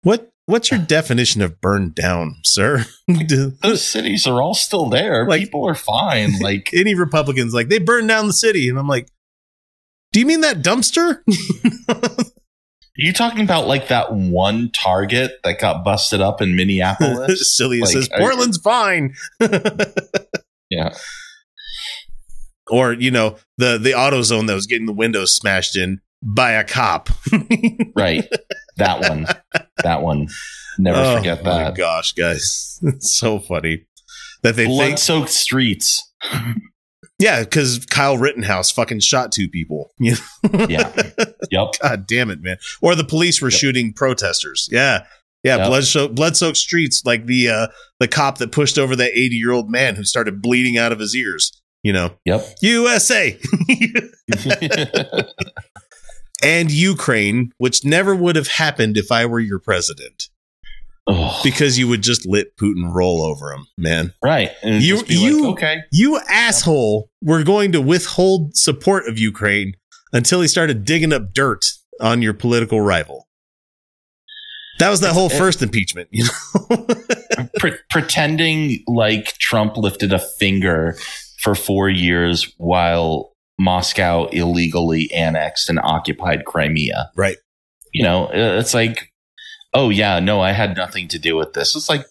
what? 0.00 0.30
What's 0.46 0.70
your 0.70 0.80
definition 0.86 1.42
of 1.42 1.60
burned 1.60 1.94
down, 1.94 2.36
sir? 2.44 2.86
Those 3.62 3.86
cities 3.86 4.26
are 4.26 4.40
all 4.40 4.54
still 4.54 4.88
there. 4.88 5.28
Like- 5.28 5.42
People 5.42 5.68
are 5.68 5.74
fine. 5.74 6.38
Like 6.40 6.70
Any 6.72 6.94
Republicans 6.94 7.52
like 7.52 7.68
they 7.68 7.78
burned 7.78 8.08
down 8.08 8.26
the 8.26 8.32
city, 8.32 8.70
and 8.70 8.78
I'm 8.78 8.88
like, 8.88 9.10
do 10.16 10.20
you 10.20 10.24
mean 10.26 10.40
that 10.40 10.62
dumpster? 10.62 11.18
Are 11.90 12.24
you 12.96 13.12
talking 13.12 13.42
about 13.42 13.66
like 13.66 13.88
that 13.88 14.14
one 14.14 14.70
target 14.72 15.32
that 15.44 15.60
got 15.60 15.84
busted 15.84 16.22
up 16.22 16.40
in 16.40 16.56
Minneapolis? 16.56 17.54
Silly. 17.54 17.80
It 17.80 17.82
Like, 17.82 17.92
says 17.92 18.08
I- 18.14 18.18
Portland's 18.20 18.56
fine. 18.56 19.14
yeah. 20.70 20.96
or 22.70 22.94
you 22.94 23.10
know 23.10 23.36
the 23.58 23.76
the 23.76 23.92
auto 23.94 24.22
zone 24.22 24.46
that 24.46 24.54
was 24.54 24.66
getting 24.66 24.86
the 24.86 24.94
windows 24.94 25.36
smashed 25.36 25.76
in 25.76 26.00
by 26.22 26.52
a 26.52 26.64
cop. 26.64 27.10
Right. 27.94 28.26
That 28.78 29.00
one. 29.02 29.26
That 29.82 30.00
one. 30.00 30.28
Never 30.78 30.98
Oh, 30.98 31.16
forget 31.18 31.44
My 31.44 31.64
that. 31.64 31.76
gosh, 31.76 32.12
guys, 32.12 32.78
it's 32.82 33.14
so 33.18 33.38
funny 33.38 33.84
that 34.42 34.56
they 34.56 34.64
think. 34.64 34.74
Blood 34.74 34.98
soaked 34.98 35.28
streets. 35.28 36.10
Yeah, 37.18 37.44
because 37.44 37.86
Kyle 37.86 38.18
Rittenhouse 38.18 38.70
fucking 38.70 39.00
shot 39.00 39.32
two 39.32 39.48
people. 39.48 39.90
Yeah. 40.00 40.92
Yep. 41.50 41.74
God 41.82 42.06
damn 42.06 42.30
it, 42.30 42.42
man. 42.42 42.58
Or 42.82 42.94
the 42.94 43.04
police 43.04 43.40
were 43.40 43.50
Yep. 43.50 43.58
shooting 43.58 43.92
protesters. 43.92 44.68
Yeah. 44.70 45.06
Yeah, 45.42 45.56
Yep. 45.58 45.66
blood 45.68 45.84
soaked 45.84 46.14
blood 46.14 46.36
soaked 46.36 46.56
streets 46.58 47.02
like 47.04 47.26
the 47.26 47.48
uh 47.48 47.66
the 48.00 48.08
cop 48.08 48.38
that 48.38 48.50
pushed 48.52 48.78
over 48.78 48.96
that 48.96 49.12
80 49.14 49.36
year 49.36 49.52
old 49.52 49.70
man 49.70 49.94
who 49.94 50.04
started 50.04 50.42
bleeding 50.42 50.76
out 50.76 50.92
of 50.92 50.98
his 50.98 51.14
ears. 51.14 51.52
You 51.82 51.92
know, 51.92 52.16
Yep. 52.24 52.44
USA 52.62 53.38
and 56.42 56.70
Ukraine, 56.70 57.52
which 57.58 57.84
never 57.84 58.14
would 58.14 58.36
have 58.36 58.48
happened 58.48 58.96
if 58.96 59.10
I 59.12 59.24
were 59.26 59.40
your 59.40 59.58
president. 59.58 60.28
Ugh. 61.08 61.40
Because 61.44 61.78
you 61.78 61.86
would 61.88 62.02
just 62.02 62.26
let 62.26 62.56
Putin 62.56 62.92
roll 62.92 63.22
over 63.22 63.52
him, 63.52 63.66
man. 63.78 64.12
right. 64.24 64.50
You- 64.64 65.04
you- 65.06 65.42
like, 65.46 65.52
okay. 65.52 65.76
You 65.92 66.18
asshole 66.28 67.08
were 67.22 67.44
going 67.44 67.72
to 67.72 67.80
withhold 67.80 68.56
support 68.56 69.06
of 69.08 69.18
Ukraine 69.18 69.74
until 70.12 70.40
he 70.40 70.48
started 70.48 70.84
digging 70.84 71.12
up 71.12 71.32
dirt 71.32 71.64
on 72.00 72.22
your 72.22 72.34
political 72.34 72.80
rival. 72.80 73.26
That 74.78 74.90
was 74.90 75.00
that 75.00 75.14
whole 75.14 75.28
first 75.30 75.62
impeachment, 75.62 76.08
you 76.12 76.24
know. 76.24 76.86
Pre- 77.58 77.78
pretending 77.88 78.82
like 78.86 79.26
Trump 79.38 79.76
lifted 79.76 80.12
a 80.12 80.18
finger 80.18 80.98
for 81.40 81.54
four 81.54 81.88
years 81.88 82.52
while 82.58 83.32
Moscow 83.58 84.26
illegally 84.26 85.10
annexed 85.12 85.70
and 85.70 85.78
occupied 85.82 86.44
Crimea. 86.44 87.10
right. 87.16 87.36
You 87.94 88.02
know, 88.02 88.26
uh, 88.26 88.58
it's 88.60 88.74
like, 88.74 89.10
oh 89.74 89.90
yeah, 89.90 90.20
no, 90.20 90.40
I 90.40 90.52
had 90.52 90.76
nothing 90.76 91.08
to 91.08 91.18
do 91.18 91.36
with 91.36 91.52
this. 91.52 91.76
It's 91.76 91.88
like, 91.88 92.06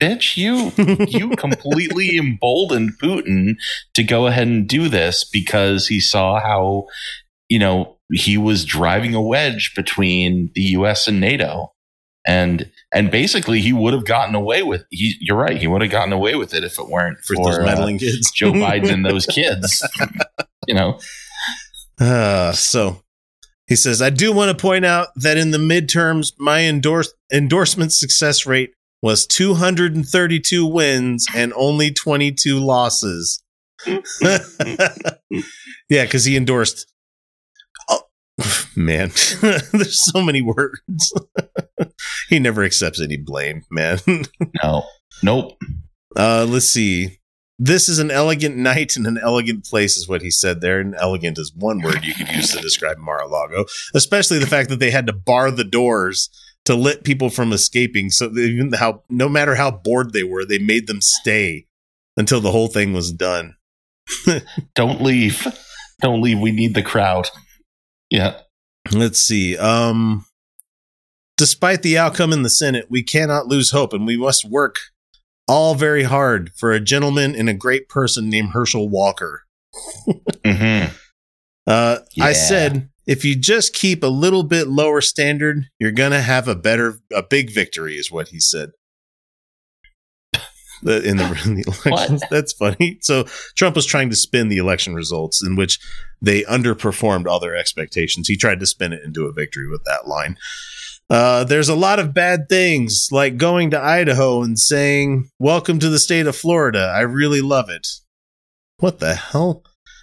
bitch, 0.00 0.36
you 0.36 0.72
you 1.06 1.30
completely 1.36 2.16
emboldened 2.18 2.92
Putin 3.02 3.56
to 3.94 4.02
go 4.02 4.26
ahead 4.26 4.46
and 4.46 4.68
do 4.68 4.88
this 4.88 5.24
because 5.24 5.88
he 5.88 6.00
saw 6.00 6.40
how, 6.40 6.86
you 7.48 7.58
know, 7.58 7.96
he 8.12 8.36
was 8.36 8.64
driving 8.64 9.14
a 9.14 9.22
wedge 9.22 9.72
between 9.74 10.50
the 10.54 10.62
US 10.62 11.08
and 11.08 11.20
NATO. 11.20 11.72
And 12.28 12.70
and 12.92 13.10
basically 13.10 13.60
he 13.60 13.72
would 13.72 13.94
have 13.94 14.04
gotten 14.04 14.34
away 14.34 14.64
with. 14.64 14.84
He, 14.90 15.14
you're 15.20 15.36
right. 15.36 15.56
He 15.56 15.68
would 15.68 15.80
have 15.82 15.92
gotten 15.92 16.12
away 16.12 16.34
with 16.34 16.54
it 16.54 16.64
if 16.64 16.76
it 16.78 16.88
weren't 16.88 17.18
For, 17.18 17.36
for, 17.36 17.44
those 17.44 17.58
uh, 17.58 17.64
meddling 17.64 17.98
kids. 17.98 18.32
Joe 18.32 18.52
Biden 18.52 18.92
and 18.92 19.06
those 19.06 19.26
kids. 19.26 19.86
you 20.66 20.74
know, 20.74 20.98
Uh, 22.00 22.52
so 22.52 23.02
he 23.66 23.76
says, 23.76 24.00
I 24.00 24.10
do 24.10 24.32
want 24.32 24.56
to 24.56 24.60
point 24.60 24.84
out 24.84 25.08
that 25.16 25.36
in 25.36 25.50
the 25.50 25.58
midterms, 25.58 26.32
my 26.38 26.60
endorse- 26.60 27.12
endorsement 27.32 27.92
success 27.92 28.46
rate 28.46 28.72
was 29.02 29.26
232 29.26 30.66
wins 30.66 31.26
and 31.34 31.52
only 31.54 31.92
22 31.92 32.58
losses. 32.58 33.42
yeah, 33.86 34.38
because 35.88 36.24
he 36.24 36.36
endorsed. 36.36 36.86
Oh, 37.88 38.02
man, 38.76 39.10
there's 39.40 40.00
so 40.00 40.22
many 40.22 40.42
words. 40.42 41.12
he 42.28 42.38
never 42.38 42.64
accepts 42.64 43.00
any 43.00 43.16
blame, 43.16 43.62
man. 43.70 43.98
no, 44.62 44.84
nope. 45.22 45.58
Uh, 46.16 46.46
let's 46.48 46.68
see. 46.68 47.18
This 47.58 47.88
is 47.88 47.98
an 47.98 48.10
elegant 48.10 48.56
night 48.56 48.96
and 48.96 49.06
an 49.06 49.18
elegant 49.22 49.64
place, 49.64 49.96
is 49.96 50.08
what 50.08 50.22
he 50.22 50.30
said 50.30 50.60
there. 50.60 50.78
And 50.78 50.94
elegant 50.94 51.38
is 51.38 51.54
one 51.54 51.80
word 51.80 52.04
you 52.04 52.14
could 52.14 52.30
use 52.30 52.52
to 52.52 52.60
describe 52.60 52.98
Mar-a-Lago, 52.98 53.64
especially 53.94 54.38
the 54.38 54.46
fact 54.46 54.68
that 54.68 54.78
they 54.78 54.90
had 54.90 55.06
to 55.06 55.12
bar 55.12 55.50
the 55.50 55.64
doors 55.64 56.28
to 56.66 56.74
let 56.74 57.04
people 57.04 57.30
from 57.30 57.52
escaping. 57.52 58.10
So 58.10 58.30
even 58.36 58.72
how, 58.72 59.04
no 59.08 59.28
matter 59.28 59.54
how 59.54 59.70
bored 59.70 60.12
they 60.12 60.24
were, 60.24 60.44
they 60.44 60.58
made 60.58 60.86
them 60.86 61.00
stay 61.00 61.66
until 62.16 62.40
the 62.40 62.50
whole 62.50 62.68
thing 62.68 62.92
was 62.92 63.12
done. 63.12 63.56
Don't 64.74 65.00
leave. 65.00 65.46
Don't 66.02 66.20
leave. 66.20 66.38
We 66.38 66.52
need 66.52 66.74
the 66.74 66.82
crowd. 66.82 67.30
Yeah. 68.10 68.40
Let's 68.92 69.20
see. 69.20 69.56
Um, 69.56 70.26
despite 71.36 71.82
the 71.82 71.98
outcome 71.98 72.32
in 72.32 72.42
the 72.42 72.50
Senate, 72.50 72.86
we 72.90 73.02
cannot 73.02 73.46
lose 73.46 73.70
hope, 73.70 73.92
and 73.92 74.06
we 74.06 74.16
must 74.16 74.44
work 74.44 74.76
all 75.48 75.74
very 75.74 76.02
hard 76.04 76.50
for 76.56 76.72
a 76.72 76.80
gentleman 76.80 77.34
and 77.36 77.48
a 77.48 77.54
great 77.54 77.88
person 77.88 78.28
named 78.28 78.50
Herschel 78.52 78.88
Walker. 78.88 79.42
hmm 80.44 80.84
Uh, 81.66 81.98
I 82.20 82.32
said, 82.32 82.88
if 83.06 83.24
you 83.24 83.36
just 83.36 83.74
keep 83.74 84.02
a 84.02 84.08
little 84.08 84.42
bit 84.44 84.68
lower 84.68 85.00
standard, 85.00 85.66
you're 85.78 85.90
gonna 85.92 86.22
have 86.22 86.48
a 86.48 86.54
better, 86.54 87.00
a 87.12 87.22
big 87.22 87.50
victory, 87.52 87.94
is 87.94 88.10
what 88.10 88.28
he 88.28 88.38
said. 88.40 88.70
The- 90.82 91.02
In 91.02 91.16
the, 91.16 91.24
in 91.44 91.54
the 91.56 91.64
elections, 91.86 92.22
that's 92.30 92.52
funny. 92.52 92.98
So 93.00 93.24
Trump 93.56 93.76
was 93.76 93.86
trying 93.86 94.10
to 94.10 94.16
spin 94.16 94.48
the 94.48 94.58
election 94.58 94.94
results, 94.94 95.42
in 95.44 95.56
which 95.56 95.78
they 96.20 96.42
underperformed 96.44 97.26
all 97.26 97.40
their 97.40 97.56
expectations. 97.56 98.28
He 98.28 98.36
tried 98.36 98.60
to 98.60 98.66
spin 98.66 98.92
it 98.92 99.02
into 99.04 99.24
a 99.26 99.32
victory 99.32 99.68
with 99.68 99.84
that 99.84 100.06
line. 100.06 100.36
Uh, 101.08 101.44
there's 101.44 101.68
a 101.68 101.74
lot 101.76 101.98
of 102.00 102.12
bad 102.12 102.48
things, 102.48 103.08
like 103.12 103.36
going 103.36 103.70
to 103.70 103.80
Idaho 103.80 104.42
and 104.42 104.58
saying, 104.58 105.30
"Welcome 105.38 105.78
to 105.78 105.88
the 105.88 105.98
state 106.00 106.26
of 106.26 106.34
Florida. 106.36 106.92
I 106.94 107.00
really 107.02 107.40
love 107.40 107.70
it." 107.70 107.86
What 108.78 108.98
the 108.98 109.14
hell? 109.14 109.62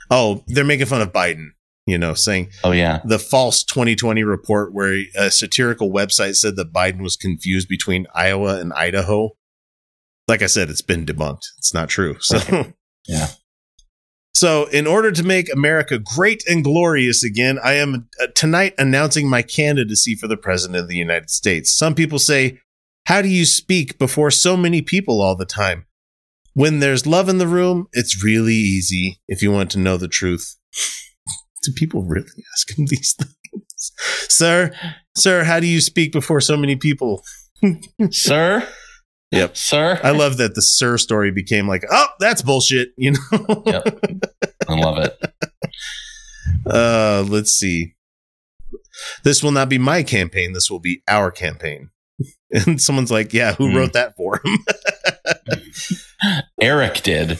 Oh, 0.09 0.43
they're 0.47 0.63
making 0.63 0.85
fun 0.85 1.01
of 1.01 1.11
Biden. 1.11 1.49
You 1.85 1.97
know, 1.97 2.13
saying 2.13 2.49
Oh 2.63 2.71
yeah. 2.71 3.01
the 3.03 3.19
false 3.19 3.61
2020 3.65 4.23
report 4.23 4.73
where 4.73 5.03
a 5.17 5.29
satirical 5.29 5.91
website 5.91 6.35
said 6.35 6.55
that 6.55 6.71
Biden 6.71 7.01
was 7.01 7.17
confused 7.17 7.67
between 7.67 8.07
Iowa 8.15 8.57
and 8.61 8.71
Idaho. 8.71 9.31
Like 10.29 10.41
I 10.41 10.45
said, 10.45 10.69
it's 10.69 10.81
been 10.81 11.05
debunked. 11.05 11.41
It's 11.57 11.73
not 11.73 11.89
true. 11.89 12.15
So, 12.21 12.71
Yeah. 13.07 13.27
So, 14.33 14.65
in 14.65 14.87
order 14.87 15.11
to 15.11 15.23
make 15.23 15.53
America 15.53 15.99
great 15.99 16.43
and 16.47 16.63
glorious 16.63 17.23
again, 17.23 17.59
I 17.63 17.73
am 17.73 18.09
uh, 18.19 18.27
tonight 18.33 18.73
announcing 18.79 19.29
my 19.29 19.43
candidacy 19.43 20.15
for 20.15 20.27
the 20.27 20.37
president 20.37 20.79
of 20.79 20.87
the 20.87 20.97
United 20.97 21.29
States. 21.29 21.71
Some 21.71 21.93
people 21.93 22.17
say, 22.17 22.59
How 23.05 23.21
do 23.21 23.27
you 23.27 23.45
speak 23.45 23.99
before 23.99 24.31
so 24.31 24.57
many 24.57 24.81
people 24.81 25.21
all 25.21 25.35
the 25.35 25.45
time? 25.45 25.85
When 26.55 26.79
there's 26.79 27.05
love 27.05 27.29
in 27.29 27.37
the 27.37 27.47
room, 27.47 27.87
it's 27.93 28.23
really 28.23 28.55
easy 28.55 29.19
if 29.27 29.43
you 29.43 29.51
want 29.51 29.69
to 29.71 29.79
know 29.79 29.97
the 29.97 30.07
truth. 30.07 30.55
do 31.63 31.71
people 31.71 32.03
really 32.03 32.43
ask 32.53 32.77
him 32.77 32.87
these 32.87 33.13
things? 33.51 33.91
Sir, 34.29 34.71
sir, 35.15 35.43
how 35.43 35.59
do 35.59 35.67
you 35.67 35.79
speak 35.79 36.11
before 36.11 36.41
so 36.41 36.57
many 36.57 36.75
people? 36.75 37.23
Sir? 38.09 38.67
Yep. 39.33 39.57
Sir? 39.57 39.99
I 40.03 40.11
love 40.11 40.37
that 40.37 40.55
the 40.55 40.61
sir 40.61 40.97
story 40.97 41.31
became 41.31 41.67
like, 41.67 41.83
oh, 41.91 42.07
that's 42.19 42.41
bullshit, 42.41 42.89
you 42.97 43.11
know? 43.11 43.63
Yep. 43.65 43.99
I 44.69 44.73
love 44.75 44.97
it. 44.99 45.17
Uh, 46.65 47.25
let's 47.27 47.51
see. 47.51 47.95
This 49.23 49.41
will 49.43 49.51
not 49.51 49.69
be 49.69 49.77
my 49.77 50.03
campaign. 50.03 50.53
This 50.53 50.69
will 50.69 50.79
be 50.79 51.01
our 51.07 51.31
campaign. 51.31 51.89
And 52.67 52.79
someone's 52.79 53.09
like, 53.09 53.33
yeah, 53.33 53.53
who 53.55 53.71
Hmm. 53.71 53.77
wrote 53.77 53.93
that 53.93 54.15
for 54.15 54.39
him? 54.45 54.57
Eric 56.61 57.01
did. 57.01 57.39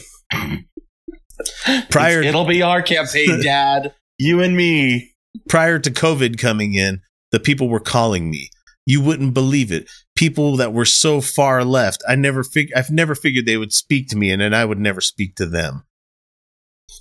Prior- 1.90 2.22
It'll 2.22 2.44
be 2.44 2.62
our 2.62 2.82
campaign, 2.82 3.40
Dad. 3.42 3.94
You 4.18 4.40
and 4.40 4.56
me. 4.56 5.12
Prior 5.48 5.78
to 5.78 5.90
COVID 5.92 6.36
coming 6.38 6.74
in, 6.74 7.00
the 7.30 7.38
people 7.40 7.68
were 7.68 7.78
calling 7.80 8.28
me. 8.30 8.50
You 8.86 9.00
wouldn't 9.00 9.32
believe 9.34 9.72
it. 9.72 9.90
People 10.16 10.56
that 10.58 10.72
were 10.72 10.84
so 10.84 11.20
far 11.20 11.64
left. 11.64 12.02
I 12.08 12.14
never 12.16 12.44
fig- 12.44 12.72
I've 12.76 12.90
never 12.90 13.14
figured 13.14 13.46
they 13.46 13.56
would 13.56 13.72
speak 13.72 14.08
to 14.08 14.16
me 14.16 14.30
and 14.30 14.42
then 14.42 14.52
I 14.54 14.64
would 14.64 14.78
never 14.78 15.00
speak 15.00 15.36
to 15.36 15.46
them. 15.46 15.84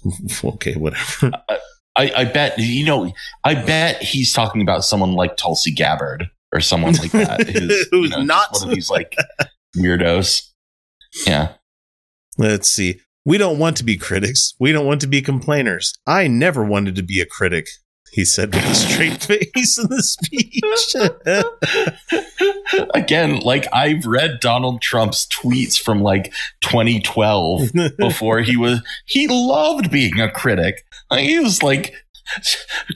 okay, 0.44 0.76
whatever. 0.76 1.32
I, 1.96 2.12
I 2.18 2.26
bet 2.26 2.58
you 2.58 2.86
know. 2.86 3.12
I 3.44 3.54
bet 3.56 4.02
he's 4.02 4.34
talking 4.34 4.62
about 4.62 4.84
someone 4.84 5.12
like 5.14 5.38
Tulsi 5.38 5.72
Gabbard 5.72 6.30
or 6.52 6.60
someone 6.62 6.94
like 6.94 7.12
that, 7.12 7.48
who's, 7.48 7.88
Who's 7.92 8.10
you 8.12 8.18
know, 8.18 8.24
not- 8.24 8.50
one 8.54 8.70
of 8.70 8.76
these 8.76 8.90
like 8.90 9.16
weirdos. 9.78 10.50
Yeah, 11.28 11.54
Let's 12.38 12.70
see. 12.70 13.00
We 13.26 13.38
don't 13.38 13.60
want 13.60 13.78
to 13.78 13.84
be 13.84 13.96
critics. 13.98 14.54
We 14.60 14.72
don't 14.72 14.86
want 14.88 15.02
to 15.02 15.08
be 15.08 15.22
complainers. 15.22 15.94
I 16.08 16.28
never 16.28 16.64
wanted 16.66 16.96
to 16.96 17.04
be 17.04 17.22
a 17.22 17.26
critic, 17.26 17.68
he 18.14 18.24
said 18.26 18.54
with 18.54 18.64
a 18.64 18.76
straight 18.76 19.24
face 19.24 19.78
in 19.80 19.88
the 19.90 20.04
speech. 20.04 20.64
again, 22.94 23.40
like 23.40 23.66
I've 23.74 24.06
read 24.06 24.40
Donald 24.40 24.82
Trump's 24.82 25.28
tweets 25.28 25.80
from 25.82 26.02
like 26.02 26.32
2012 26.62 27.72
before 27.98 28.42
he 28.42 28.56
was. 28.56 28.82
He 29.06 29.28
loved 29.28 29.92
being 29.92 30.20
a 30.20 30.30
critic. 30.30 30.86
Like, 31.10 31.22
he 31.26 31.40
was 31.40 31.64
like 31.64 31.96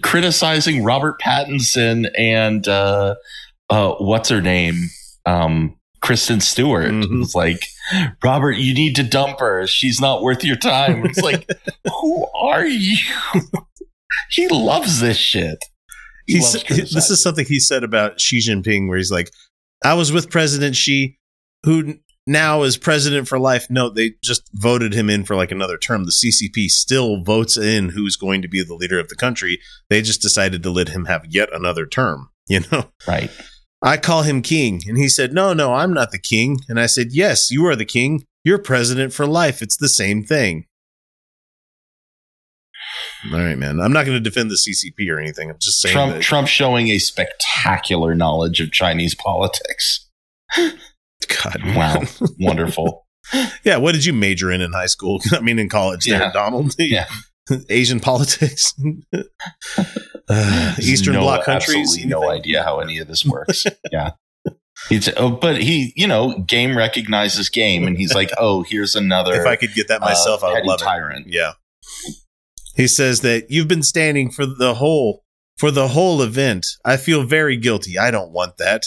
criticizing 0.04 0.84
Robert 0.84 1.20
Pattinson 1.20 2.10
and 2.18 2.68
uh, 2.68 3.16
uh, 3.70 3.94
what's 3.96 4.30
her 4.30 4.42
name, 4.42 4.90
um, 5.26 5.78
Kristen 6.02 6.40
Stewart. 6.42 6.92
Mhm. 6.92 7.24
It's 7.24 7.34
like 7.36 7.66
Robert, 8.24 8.58
you 8.58 8.74
need 8.74 8.96
to 8.98 9.04
dump 9.04 9.40
her. 9.40 9.66
She's 9.66 10.00
not 10.00 10.22
worth 10.22 10.44
your 10.44 10.56
time. 10.58 11.06
It's 11.06 11.22
like, 11.22 11.50
who 12.02 12.28
are 12.36 12.66
you? 12.66 12.98
He 14.30 14.48
loves 14.48 15.00
this 15.00 15.18
shit. 15.18 15.58
He 16.26 16.34
He 16.36 16.40
loves 16.40 16.62
said- 16.68 16.78
this 16.88 17.10
is 17.10 17.22
something 17.22 17.46
he 17.46 17.60
said 17.60 17.84
about 17.84 18.20
Xi 18.20 18.40
Jinping, 18.40 18.88
where 18.88 18.98
he's 18.98 19.12
like, 19.12 19.32
I 19.84 19.94
was 19.94 20.12
with 20.12 20.30
President 20.30 20.76
Xi, 20.76 21.18
who 21.64 21.96
now 22.26 22.64
is 22.64 22.76
president 22.78 23.28
for 23.28 23.40
life. 23.40 23.68
No, 23.70 23.90
they 23.90 24.16
just 24.22 24.50
voted 24.54 24.94
him 24.94 25.10
in 25.10 25.24
for 25.24 25.36
like 25.38 25.52
another 25.52 25.78
term. 25.78 26.04
The 26.04 26.12
CCP 26.12 26.68
still 26.70 27.24
votes 27.24 27.56
in 27.58 27.90
who's 27.90 28.18
going 28.18 28.42
to 28.42 28.50
be 28.50 28.62
the 28.64 28.76
leader 28.76 29.00
of 29.00 29.08
the 29.08 29.16
country. 29.16 29.60
They 29.90 30.02
just 30.02 30.22
decided 30.22 30.62
to 30.64 30.70
let 30.70 30.90
him 30.90 31.06
have 31.06 31.26
yet 31.30 31.48
another 31.54 31.86
term, 31.86 32.30
you 32.50 32.62
know? 32.72 32.92
right. 33.08 33.32
I 33.82 33.96
call 33.98 34.24
him 34.24 34.42
king. 34.42 34.82
And 34.88 34.98
he 34.98 35.08
said, 35.08 35.32
No, 35.34 35.54
no, 35.54 35.74
I'm 35.76 35.94
not 35.94 36.12
the 36.12 36.20
king. 36.20 36.58
And 36.68 36.80
I 36.80 36.88
said, 36.88 37.08
Yes, 37.12 37.50
you 37.52 37.66
are 37.68 37.76
the 37.76 37.86
king. 37.86 38.26
You're 38.44 38.58
president 38.60 39.14
for 39.14 39.26
life. 39.28 39.62
It's 39.62 39.78
the 39.78 39.90
same 39.90 40.24
thing. 40.24 40.66
All 43.34 43.40
right, 43.40 43.58
man. 43.58 43.80
I'm 43.80 43.92
not 43.94 44.06
going 44.06 44.18
to 44.18 44.22
defend 44.24 44.50
the 44.52 44.56
CCP 44.56 45.10
or 45.10 45.20
anything. 45.20 45.50
I'm 45.50 45.58
just 45.60 45.82
saying 45.82 45.94
Trump 45.94 46.14
that, 46.14 46.22
Trump 46.22 46.48
showing 46.48 46.90
a 46.90 46.98
spectacular 47.00 48.16
knowledge 48.16 48.62
of 48.62 48.72
Chinese 48.72 49.16
politics. 49.16 50.08
God, 50.56 51.62
Wow, 51.76 52.04
wonderful. 52.40 53.06
yeah. 53.64 53.78
What 53.78 53.94
did 53.94 54.06
you 54.06 54.14
major 54.14 54.52
in 54.52 54.62
in 54.62 54.72
high 54.72 54.86
school? 54.86 55.20
I 55.32 55.40
mean, 55.42 55.60
in 55.60 55.68
college 55.70 56.06
there, 56.06 56.20
Yeah. 56.22 56.32
Donald? 56.32 56.76
Yeah. 56.78 57.06
Asian 57.70 58.00
politics? 58.00 58.74
Uh, 60.30 60.76
Eastern 60.80 61.14
No- 61.14 61.22
Bloc 61.22 61.46
countries? 61.46 61.98
No 62.06 62.30
idea 62.30 62.64
how 62.64 62.80
any 62.80 62.98
of 63.00 63.08
this 63.08 63.26
works. 63.26 63.66
yeah. 63.92 64.12
He's, 64.90 65.10
oh, 65.18 65.32
but 65.32 65.60
he, 65.62 65.92
you 65.96 66.08
know, 66.08 66.38
game 66.40 66.78
recognizes 66.78 67.50
game, 67.50 67.88
and 67.88 67.98
he's 67.98 68.14
like, 68.14 68.30
"Oh, 68.38 68.62
here's 68.62 68.96
another." 68.96 69.34
If 69.34 69.48
I 69.48 69.56
could 69.56 69.74
get 69.74 69.88
that 69.88 70.02
myself, 70.02 70.44
uh, 70.44 70.48
I 70.50 70.54
would 70.54 70.66
love 70.66 70.80
it. 70.82 70.84
tyrant. 70.84 71.28
Yeah. 71.28 71.54
He 72.78 72.88
says 72.88 73.22
that 73.22 73.50
you've 73.50 73.68
been 73.68 73.84
standing 73.84 74.30
for 74.30 74.46
the 74.46 74.76
whole 74.76 75.24
for 75.58 75.72
the 75.72 75.90
whole 75.90 76.22
event. 76.22 76.68
I 76.86 76.98
feel 76.98 77.24
very 77.24 77.58
guilty. 77.58 77.98
I 77.98 78.12
don't 78.12 78.32
want 78.32 78.58
that. 78.58 78.84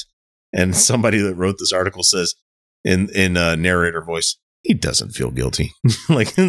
And 0.53 0.77
somebody 0.77 1.19
that 1.19 1.35
wrote 1.35 1.57
this 1.59 1.73
article 1.73 2.05
says 2.05 2.37
in 2.85 3.11
in 3.11 3.37
uh, 3.37 3.57
narrator 3.57 4.03
voice, 4.03 4.37
he 4.63 4.75
doesn't 4.75 5.11
feel 5.11 5.33
guilty. 5.33 5.73
like 6.09 6.33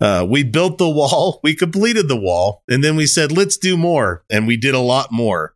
uh, 0.00 0.26
we 0.28 0.42
built 0.42 0.78
the 0.78 0.90
wall, 0.90 1.40
we 1.42 1.54
completed 1.54 2.08
the 2.08 2.20
wall, 2.20 2.62
and 2.66 2.82
then 2.82 2.96
we 2.96 3.06
said, 3.06 3.30
let's 3.30 3.58
do 3.58 3.76
more, 3.76 4.24
and 4.30 4.46
we 4.46 4.56
did 4.56 4.74
a 4.74 4.80
lot 4.80 5.12
more. 5.12 5.54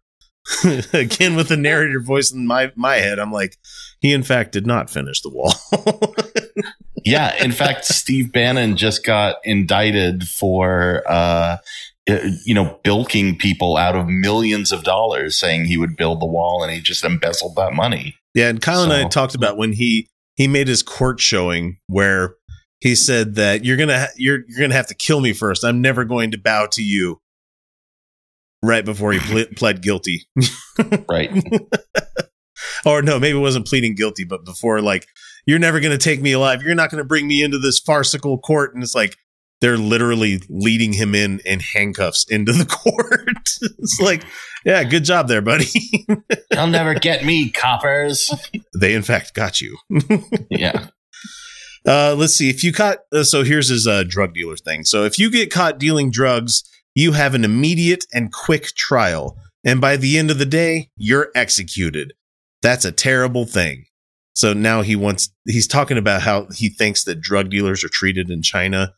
again 0.94 1.36
with 1.36 1.48
the 1.48 1.58
narrator 1.58 2.00
voice 2.00 2.32
in 2.32 2.46
my 2.46 2.72
my 2.74 2.96
head, 2.96 3.18
I'm 3.18 3.32
like, 3.32 3.56
he 4.00 4.12
in 4.12 4.22
fact 4.22 4.52
did 4.52 4.66
not 4.66 4.90
finish 4.90 5.22
the 5.22 5.30
wall. 5.30 5.54
Yeah, 7.04 7.42
in 7.42 7.52
fact, 7.52 7.84
Steve 7.84 8.32
Bannon 8.32 8.76
just 8.76 9.04
got 9.04 9.36
indicted 9.44 10.24
for 10.28 11.02
uh, 11.06 11.58
you 12.44 12.54
know, 12.54 12.78
bilking 12.82 13.36
people 13.36 13.76
out 13.76 13.94
of 13.94 14.06
millions 14.08 14.72
of 14.72 14.82
dollars 14.82 15.36
saying 15.36 15.66
he 15.66 15.76
would 15.76 15.96
build 15.96 16.20
the 16.20 16.26
wall 16.26 16.62
and 16.62 16.72
he 16.72 16.80
just 16.80 17.04
embezzled 17.04 17.54
that 17.56 17.74
money. 17.74 18.16
Yeah, 18.34 18.48
and 18.48 18.60
Kyle 18.60 18.84
so. 18.84 18.90
and 18.90 18.92
I 18.92 19.08
talked 19.08 19.34
about 19.34 19.56
when 19.56 19.72
he 19.72 20.08
he 20.36 20.48
made 20.48 20.68
his 20.68 20.82
court 20.82 21.20
showing 21.20 21.78
where 21.86 22.36
he 22.80 22.94
said 22.94 23.34
that 23.34 23.64
you're 23.64 23.76
going 23.76 23.88
to 23.88 24.08
you're 24.16 24.40
you're 24.48 24.68
to 24.68 24.74
have 24.74 24.86
to 24.86 24.94
kill 24.94 25.20
me 25.20 25.32
first. 25.32 25.64
I'm 25.64 25.80
never 25.80 26.04
going 26.04 26.30
to 26.30 26.38
bow 26.38 26.66
to 26.72 26.82
you. 26.82 27.20
Right 28.62 28.84
before 28.84 29.12
he 29.12 29.20
ple- 29.20 29.54
pled 29.54 29.82
guilty. 29.82 30.26
right. 31.08 31.30
Or 32.84 33.02
no, 33.02 33.18
maybe 33.18 33.38
it 33.38 33.42
wasn't 33.42 33.66
pleading 33.66 33.94
guilty, 33.94 34.24
but 34.24 34.44
before 34.44 34.80
like 34.80 35.06
you're 35.46 35.58
never 35.58 35.80
going 35.80 35.96
to 35.96 36.02
take 36.02 36.20
me 36.20 36.32
alive. 36.32 36.62
You're 36.62 36.74
not 36.74 36.90
going 36.90 37.02
to 37.02 37.08
bring 37.08 37.26
me 37.26 37.42
into 37.42 37.58
this 37.58 37.78
farcical 37.78 38.38
court 38.38 38.74
and 38.74 38.82
it's 38.82 38.94
like 38.94 39.16
they're 39.60 39.78
literally 39.78 40.40
leading 40.48 40.92
him 40.92 41.14
in 41.14 41.40
in 41.40 41.60
handcuffs 41.60 42.24
into 42.28 42.52
the 42.52 42.66
court. 42.66 43.48
it's 43.78 44.00
like, 44.00 44.24
yeah, 44.64 44.84
good 44.84 45.04
job 45.04 45.28
there, 45.28 45.42
buddy. 45.42 45.66
They'll 46.50 46.66
never 46.66 46.94
get 46.94 47.24
me, 47.24 47.50
coppers. 47.50 48.30
They 48.78 48.94
in 48.94 49.02
fact 49.02 49.34
got 49.34 49.60
you. 49.60 49.76
yeah. 50.50 50.88
Uh, 51.86 52.14
let's 52.16 52.34
see 52.34 52.50
if 52.50 52.62
you 52.62 52.72
caught. 52.72 52.98
Uh, 53.12 53.24
so 53.24 53.44
here's 53.44 53.68
his 53.68 53.86
uh, 53.86 54.04
drug 54.06 54.34
dealer 54.34 54.56
thing. 54.56 54.84
So 54.84 55.04
if 55.04 55.18
you 55.18 55.30
get 55.30 55.50
caught 55.50 55.78
dealing 55.78 56.10
drugs, 56.10 56.62
you 56.94 57.12
have 57.12 57.34
an 57.34 57.44
immediate 57.44 58.04
and 58.12 58.32
quick 58.32 58.66
trial, 58.76 59.38
and 59.64 59.80
by 59.80 59.96
the 59.96 60.18
end 60.18 60.30
of 60.30 60.38
the 60.38 60.46
day, 60.46 60.90
you're 60.96 61.30
executed. 61.34 62.12
That's 62.62 62.84
a 62.84 62.92
terrible 62.92 63.44
thing. 63.44 63.84
So 64.34 64.52
now 64.52 64.82
he 64.82 64.96
wants. 64.96 65.30
He's 65.46 65.66
talking 65.66 65.98
about 65.98 66.22
how 66.22 66.46
he 66.54 66.68
thinks 66.68 67.04
that 67.04 67.20
drug 67.20 67.50
dealers 67.50 67.82
are 67.82 67.88
treated 67.88 68.30
in 68.30 68.42
China 68.42 68.92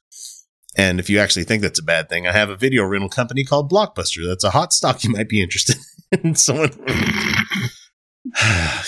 and 0.76 1.00
if 1.00 1.10
you 1.10 1.18
actually 1.18 1.44
think 1.44 1.62
that's 1.62 1.78
a 1.78 1.84
bad 1.84 2.08
thing, 2.08 2.26
I 2.26 2.32
have 2.32 2.48
a 2.48 2.56
video 2.56 2.84
rental 2.84 3.08
company 3.08 3.44
called 3.44 3.70
Blockbuster. 3.70 4.26
That's 4.26 4.44
a 4.44 4.50
hot 4.50 4.72
stock 4.72 5.02
you 5.02 5.10
might 5.10 5.28
be 5.28 5.42
interested 5.42 5.76
in. 6.12 6.36
Someone, 6.36 6.70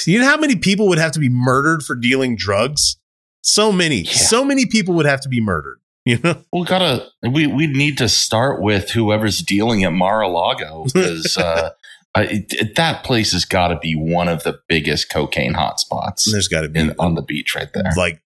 you 0.04 0.20
know 0.20 0.26
how 0.26 0.37
many 0.37 0.56
people 0.56 0.88
would 0.88 0.98
have 0.98 1.12
to 1.12 1.20
be 1.20 1.28
murdered 1.28 1.82
for 1.82 1.96
dealing 1.96 2.37
drugs? 2.37 2.96
So 3.42 3.72
many, 3.72 4.02
yeah. 4.02 4.12
so 4.12 4.44
many 4.44 4.66
people 4.66 4.94
would 4.94 5.06
have 5.06 5.20
to 5.22 5.28
be 5.28 5.40
murdered. 5.40 5.80
You 6.04 6.18
know, 6.22 6.42
we 6.52 6.64
gotta 6.64 7.08
we 7.22 7.48
we 7.48 7.66
need 7.66 7.98
to 7.98 8.08
start 8.08 8.62
with 8.62 8.90
whoever's 8.90 9.40
dealing 9.40 9.85
at 9.85 9.92
Mar-a-Lago 9.92 10.85
because 10.85 11.37
uh, 11.37 11.70
I, 12.14 12.46
that 12.77 13.05
place 13.05 13.33
has 13.33 13.44
got 13.44 13.68
to 13.68 13.79
be 13.79 13.94
one 13.94 14.29
of 14.29 14.42
the 14.42 14.61
biggest 14.68 15.11
cocaine 15.11 15.55
hotspots. 15.55 16.31
There's 16.31 16.48
got 16.48 16.62
to 16.62 16.68
be 16.68 16.81
in, 16.81 16.94
on 16.98 17.14
the 17.14 17.22
beach 17.22 17.55
right 17.55 17.68
there, 17.72 17.90
like 17.96 18.22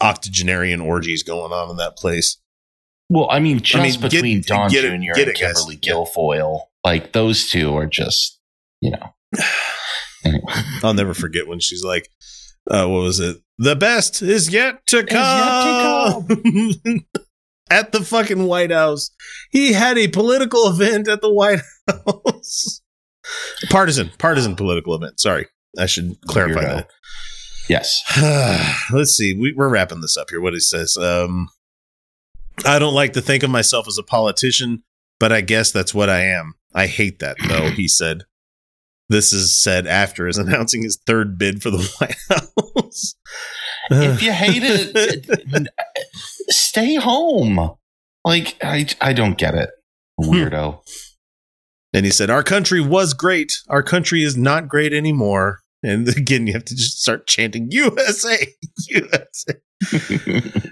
octogenarian 0.00 0.80
orgies 0.80 1.22
going 1.22 1.52
on 1.52 1.70
in 1.70 1.76
that 1.76 1.96
place. 1.96 2.38
Well, 3.08 3.28
I 3.30 3.40
mean, 3.40 3.60
just 3.60 3.76
I 3.76 3.82
mean, 3.82 4.00
between 4.00 4.38
get, 4.38 4.46
Don 4.46 4.70
get 4.70 4.82
Jr. 4.82 5.20
It, 5.20 5.28
and 5.28 5.36
Kimberly 5.36 5.76
guys. 5.76 5.92
Guilfoyle, 5.92 6.60
like 6.84 7.12
those 7.12 7.50
two 7.50 7.76
are 7.76 7.86
just, 7.86 8.38
you 8.80 8.92
know. 8.92 9.14
anyway. 10.24 10.42
I'll 10.82 10.94
never 10.94 11.14
forget 11.14 11.46
when 11.46 11.60
she's 11.60 11.84
like, 11.84 12.08
uh, 12.70 12.86
what 12.86 13.02
was 13.02 13.20
it? 13.20 13.36
The 13.58 13.76
best 13.76 14.22
is 14.22 14.52
yet 14.52 14.86
to 14.88 15.04
come. 15.04 16.26
Yet 16.28 16.38
to 16.38 16.80
come. 16.82 17.06
at 17.70 17.92
the 17.92 18.04
fucking 18.04 18.44
White 18.44 18.72
House. 18.72 19.10
He 19.50 19.72
had 19.72 19.96
a 19.96 20.08
political 20.08 20.68
event 20.68 21.08
at 21.08 21.20
the 21.20 21.32
White 21.32 21.60
House. 21.88 22.79
Partisan, 23.70 24.10
partisan 24.18 24.56
political 24.56 24.94
event. 24.94 25.20
Sorry. 25.20 25.46
I 25.78 25.86
should 25.86 26.20
clarify 26.26 26.62
that. 26.62 26.88
Yes. 27.68 28.02
Let's 28.92 29.12
see. 29.12 29.34
We, 29.34 29.54
are 29.58 29.68
wrapping 29.68 30.00
this 30.00 30.16
up 30.16 30.30
here. 30.30 30.40
What 30.40 30.54
he 30.54 30.60
says. 30.60 30.96
Um, 30.96 31.48
I 32.66 32.78
don't 32.78 32.94
like 32.94 33.12
to 33.14 33.20
think 33.20 33.42
of 33.42 33.50
myself 33.50 33.86
as 33.86 33.98
a 33.98 34.02
politician, 34.02 34.82
but 35.18 35.32
I 35.32 35.40
guess 35.40 35.70
that's 35.70 35.94
what 35.94 36.10
I 36.10 36.22
am. 36.22 36.54
I 36.74 36.86
hate 36.86 37.20
that, 37.20 37.36
though, 37.48 37.70
he 37.70 37.88
said. 37.88 38.22
This 39.08 39.32
is 39.32 39.60
said 39.60 39.86
after 39.86 40.26
his 40.26 40.38
announcing 40.38 40.82
his 40.82 40.98
third 41.06 41.38
bid 41.38 41.62
for 41.62 41.70
the 41.70 41.78
White 41.98 42.16
House. 42.28 43.14
if 43.90 44.22
you 44.22 44.32
hate 44.32 44.62
it, 44.64 45.68
stay 46.48 46.96
home. 46.96 47.76
Like, 48.24 48.56
I, 48.62 48.86
I 49.00 49.12
don't 49.12 49.38
get 49.38 49.54
it. 49.54 49.70
Weirdo. 50.20 50.80
And 51.92 52.04
he 52.04 52.12
said, 52.12 52.30
Our 52.30 52.42
country 52.42 52.80
was 52.80 53.14
great. 53.14 53.52
Our 53.68 53.82
country 53.82 54.22
is 54.22 54.36
not 54.36 54.68
great 54.68 54.92
anymore. 54.92 55.60
And 55.82 56.08
again, 56.16 56.46
you 56.46 56.52
have 56.52 56.64
to 56.64 56.76
just 56.76 57.00
start 57.00 57.26
chanting 57.26 57.68
USA, 57.70 58.46
USA. 58.88 59.54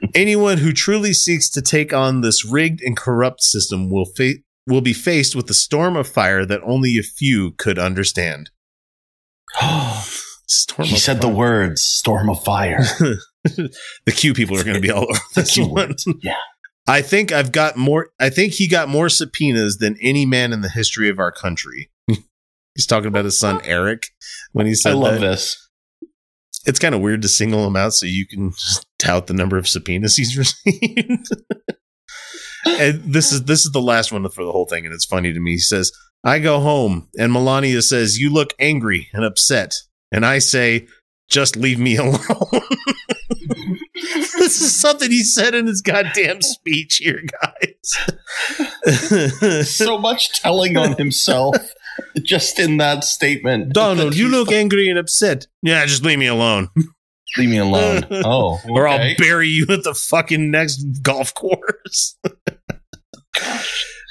Anyone 0.14 0.58
who 0.58 0.72
truly 0.72 1.12
seeks 1.12 1.48
to 1.50 1.62
take 1.62 1.92
on 1.92 2.20
this 2.20 2.44
rigged 2.44 2.82
and 2.82 2.96
corrupt 2.96 3.42
system 3.42 3.90
will 3.90 4.06
fa- 4.16 4.34
will 4.66 4.80
be 4.82 4.92
faced 4.92 5.34
with 5.34 5.48
a 5.48 5.54
storm 5.54 5.96
of 5.96 6.06
fire 6.06 6.44
that 6.44 6.60
only 6.62 6.98
a 6.98 7.02
few 7.02 7.52
could 7.52 7.78
understand. 7.78 8.50
storm 10.46 10.88
he 10.88 10.98
said 10.98 11.22
fire. 11.22 11.30
the 11.30 11.36
words 11.36 11.82
"storm 11.82 12.28
of 12.28 12.44
fire." 12.44 12.82
the 13.44 13.72
Q 14.08 14.34
people 14.34 14.58
are 14.58 14.64
going 14.64 14.74
to 14.74 14.80
be 14.80 14.90
all 14.90 15.04
over 15.04 15.20
this 15.34 15.56
one. 15.56 15.94
Yeah. 16.22 16.34
I 16.88 17.02
think 17.02 17.32
I've 17.32 17.52
got 17.52 17.76
more. 17.76 18.08
I 18.18 18.30
think 18.30 18.54
he 18.54 18.66
got 18.66 18.88
more 18.88 19.08
subpoenas 19.08 19.76
than 19.76 19.96
any 20.00 20.24
man 20.24 20.52
in 20.52 20.62
the 20.62 20.70
history 20.70 21.08
of 21.10 21.18
our 21.18 21.30
country. 21.30 21.90
He's 22.74 22.86
talking 22.86 23.08
about 23.08 23.26
his 23.26 23.38
son 23.38 23.60
Eric 23.64 24.08
when 24.52 24.66
he 24.66 24.74
said, 24.74 24.92
"I 24.92 24.94
love 24.94 25.20
that. 25.20 25.20
this." 25.20 25.68
it's 26.66 26.78
kind 26.78 26.94
of 26.94 27.00
weird 27.00 27.22
to 27.22 27.28
single 27.28 27.66
him 27.66 27.76
out 27.76 27.94
so 27.94 28.04
you 28.06 28.26
can 28.26 28.50
just 28.58 28.86
tout 28.98 29.26
the 29.26 29.34
number 29.34 29.56
of 29.56 29.68
subpoenas 29.68 30.16
he's 30.16 30.36
received. 30.66 31.28
and 32.66 33.02
this 33.04 33.32
is 33.32 33.44
this 33.44 33.64
is 33.64 33.72
the 33.72 33.80
last 33.80 34.12
one 34.12 34.28
for 34.28 34.44
the 34.44 34.52
whole 34.52 34.66
thing, 34.66 34.84
and 34.84 34.94
it's 34.94 35.04
funny 35.06 35.32
to 35.32 35.40
me. 35.40 35.52
He 35.52 35.58
says, 35.58 35.92
"I 36.24 36.38
go 36.38 36.60
home," 36.60 37.08
and 37.18 37.32
Melania 37.32 37.82
says, 37.82 38.18
"You 38.18 38.32
look 38.32 38.54
angry 38.58 39.08
and 39.12 39.24
upset," 39.24 39.74
and 40.10 40.24
I 40.24 40.38
say, 40.38 40.86
"Just 41.28 41.56
leave 41.56 41.78
me 41.78 41.96
alone." 41.96 42.20
this 44.38 44.60
is 44.60 44.74
something 44.74 45.10
he 45.10 45.22
said 45.22 45.54
in 45.54 45.66
his 45.66 45.82
goddamn 45.82 46.42
speech 46.42 46.96
here, 46.96 47.22
guys. 47.42 49.66
so 49.68 49.98
much 49.98 50.40
telling 50.40 50.76
on 50.76 50.94
himself 50.94 51.56
just 52.22 52.58
in 52.58 52.78
that 52.78 53.04
statement. 53.04 53.72
Donald, 53.72 54.16
you 54.16 54.28
look 54.28 54.52
angry 54.52 54.88
and 54.88 54.98
upset. 54.98 55.46
Yeah, 55.62 55.84
just 55.86 56.04
leave 56.04 56.18
me 56.18 56.26
alone. 56.26 56.68
Leave 57.36 57.50
me 57.50 57.58
alone. 57.58 58.06
Oh, 58.10 58.54
okay. 58.54 58.70
or 58.70 58.88
I'll 58.88 59.14
bury 59.16 59.48
you 59.48 59.66
at 59.68 59.84
the 59.84 59.94
fucking 59.94 60.50
next 60.50 60.82
golf 61.02 61.34
course. 61.34 62.16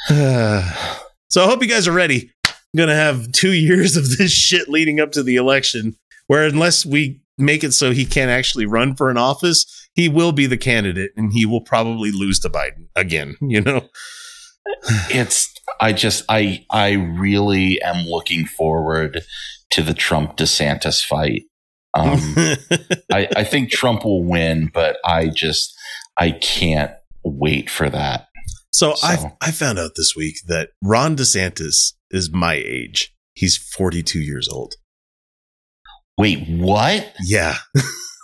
so 0.09 0.11
I 0.11 1.45
hope 1.45 1.61
you 1.61 1.69
guys 1.69 1.87
are 1.87 1.93
ready. 1.93 2.31
I'm 2.45 2.77
gonna 2.77 2.95
have 2.95 3.31
two 3.31 3.53
years 3.53 3.97
of 3.97 4.17
this 4.17 4.31
shit 4.31 4.69
leading 4.69 4.99
up 4.99 5.11
to 5.13 5.23
the 5.23 5.35
election, 5.35 5.95
where 6.27 6.45
unless 6.45 6.85
we 6.85 7.21
make 7.37 7.63
it 7.63 7.73
so 7.73 7.91
he 7.91 8.05
can't 8.05 8.31
actually 8.31 8.65
run 8.65 8.95
for 8.95 9.09
an 9.09 9.17
office, 9.17 9.76
he 9.97 10.07
will 10.07 10.31
be 10.31 10.45
the 10.45 10.57
candidate, 10.57 11.11
and 11.17 11.33
he 11.33 11.45
will 11.45 11.61
probably 11.61 12.11
lose 12.11 12.39
to 12.39 12.49
Biden 12.49 12.87
again. 12.95 13.35
You 13.41 13.61
know 13.61 13.89
it's 15.09 15.53
I 15.79 15.93
just 15.93 16.23
I 16.29 16.65
I 16.69 16.93
really 16.93 17.81
am 17.81 18.05
looking 18.05 18.45
forward 18.45 19.21
to 19.71 19.81
the 19.81 19.93
Trump 19.93 20.37
DeSantis 20.37 21.03
fight. 21.03 21.43
Um, 21.93 22.19
I, 23.11 23.27
I 23.35 23.43
think 23.43 23.71
Trump 23.71 24.05
will 24.05 24.23
win, 24.23 24.69
but 24.73 24.97
I 25.05 25.27
just 25.27 25.75
I 26.17 26.31
can't 26.31 26.91
wait 27.23 27.69
for 27.69 27.89
that. 27.89 28.27
So, 28.71 28.95
so. 28.95 29.07
I 29.07 29.33
I 29.41 29.51
found 29.51 29.79
out 29.79 29.91
this 29.95 30.15
week 30.15 30.37
that 30.47 30.69
Ron 30.83 31.15
DeSantis 31.15 31.93
is 32.11 32.31
my 32.31 32.53
age. 32.53 33.13
He's 33.33 33.57
42 33.57 34.19
years 34.19 34.47
old. 34.49 34.75
Wait, 36.17 36.47
what? 36.47 37.13
Yeah. 37.23 37.55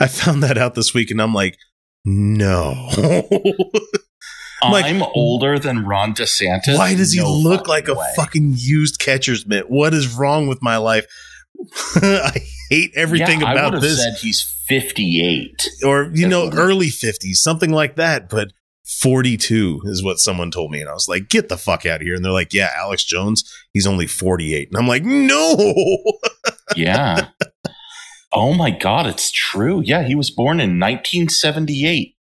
I 0.00 0.08
found 0.08 0.42
that 0.42 0.58
out 0.58 0.74
this 0.74 0.94
week 0.94 1.10
and 1.10 1.20
I'm 1.20 1.34
like, 1.34 1.56
no. 2.04 2.88
I'm, 4.62 4.72
like, 4.72 4.84
I'm 4.84 5.02
older 5.14 5.58
than 5.58 5.84
Ron 5.84 6.14
DeSantis. 6.14 6.76
Why 6.76 6.94
does 6.94 7.12
he 7.12 7.20
look 7.20 7.66
like 7.66 7.88
way. 7.88 7.94
a 7.94 8.14
fucking 8.14 8.54
used 8.56 8.98
catcher's 9.00 9.46
mitt? 9.46 9.68
What 9.70 9.92
is 9.92 10.14
wrong 10.14 10.46
with 10.46 10.62
my 10.62 10.76
life? 10.76 11.06
I 11.96 12.40
hate 12.70 12.92
everything 12.94 13.40
yeah, 13.40 13.52
about 13.52 13.74
I 13.76 13.80
this. 13.80 14.02
Said 14.02 14.14
he's 14.20 14.42
58, 14.66 15.68
or 15.84 16.10
you 16.14 16.28
know, 16.28 16.50
early 16.52 16.86
50s, 16.86 17.36
something 17.36 17.70
like 17.70 17.96
that. 17.96 18.28
But 18.28 18.52
42 18.84 19.82
is 19.84 20.02
what 20.02 20.18
someone 20.18 20.50
told 20.50 20.70
me, 20.70 20.80
and 20.80 20.88
I 20.88 20.94
was 20.94 21.08
like, 21.08 21.28
"Get 21.28 21.48
the 21.48 21.58
fuck 21.58 21.84
out 21.86 22.00
of 22.00 22.06
here!" 22.06 22.14
And 22.14 22.24
they're 22.24 22.32
like, 22.32 22.54
"Yeah, 22.54 22.70
Alex 22.76 23.04
Jones, 23.04 23.44
he's 23.72 23.86
only 23.86 24.06
48," 24.06 24.68
and 24.68 24.76
I'm 24.78 24.88
like, 24.88 25.04
"No." 25.04 26.18
yeah. 26.76 27.28
Oh 28.34 28.54
my 28.54 28.70
god, 28.70 29.06
it's 29.06 29.30
true. 29.30 29.82
Yeah, 29.84 30.02
he 30.04 30.14
was 30.14 30.30
born 30.30 30.58
in 30.60 30.78
1978. 30.80 32.14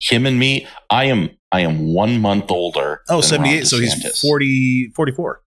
Him 0.00 0.26
and 0.26 0.38
me, 0.38 0.66
I 0.90 1.04
am 1.04 1.30
I 1.52 1.60
am 1.60 1.92
one 1.94 2.20
month 2.20 2.50
older. 2.50 3.00
Oh, 3.08 3.20
78. 3.20 3.66
So 3.66 3.78
he's 3.78 4.20
40, 4.20 4.92
44. 4.96 5.40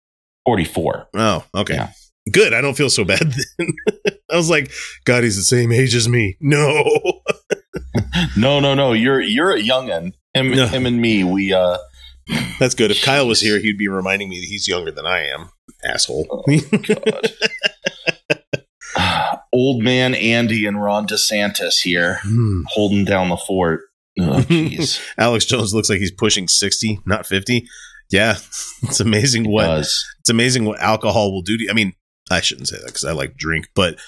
44. 0.46 1.08
Oh, 1.14 1.44
okay. 1.54 1.74
Yeah. 1.74 1.90
Good. 2.30 2.52
I 2.52 2.60
don't 2.60 2.76
feel 2.76 2.90
so 2.90 3.04
bad 3.04 3.32
then. 3.58 3.68
I 4.30 4.36
was 4.36 4.50
like, 4.50 4.70
God, 5.04 5.24
he's 5.24 5.36
the 5.36 5.42
same 5.42 5.72
age 5.72 5.94
as 5.94 6.08
me. 6.08 6.36
No. 6.40 6.84
No, 8.36 8.58
no, 8.60 8.74
no. 8.74 8.92
You're 8.92 9.20
you're 9.20 9.52
a 9.54 9.60
youngin. 9.62 10.12
Him, 10.34 10.50
No. 10.50 10.66
him 10.66 10.86
and 10.86 11.00
me. 11.00 11.22
We 11.24 11.52
uh, 11.52 11.78
That's 12.58 12.74
good. 12.74 12.90
If 12.90 13.02
Kyle 13.04 13.26
was 13.28 13.40
here, 13.40 13.58
he'd 13.60 13.78
be 13.78 13.86
reminding 13.88 14.28
me 14.28 14.40
that 14.40 14.46
he's 14.46 14.66
younger 14.66 14.90
than 14.90 15.06
I 15.06 15.26
am. 15.28 15.50
Asshole. 15.84 16.44
old 19.54 19.82
man 19.82 20.14
Andy 20.14 20.66
and 20.66 20.82
Ron 20.82 21.06
DeSantis 21.06 21.80
here 21.82 22.18
Hmm. 22.22 22.62
holding 22.68 23.04
down 23.04 23.28
the 23.30 23.36
fort. 23.36 23.80
Oh, 24.20 24.22
jeez. 24.48 25.00
Alex 25.16 25.44
Jones 25.46 25.72
looks 25.72 25.88
like 25.88 25.98
he's 26.00 26.10
pushing 26.12 26.46
60, 26.48 27.00
not 27.06 27.26
50. 27.26 27.66
Yeah. 28.10 28.36
It's 28.82 29.00
amazing 29.00 29.50
what 29.50 29.64
Does. 29.66 30.04
it's 30.20 30.28
amazing 30.30 30.66
what 30.66 30.78
alcohol 30.80 31.32
will 31.32 31.40
do 31.42 31.56
to 31.56 31.64
you. 31.64 31.70
I 31.70 31.72
mean, 31.72 31.94
I 32.30 32.40
shouldn't 32.42 32.68
say 32.68 32.76
that 32.76 32.86
because 32.86 33.04
I 33.04 33.12
like 33.12 33.36
drink, 33.36 33.68
but 33.74 33.98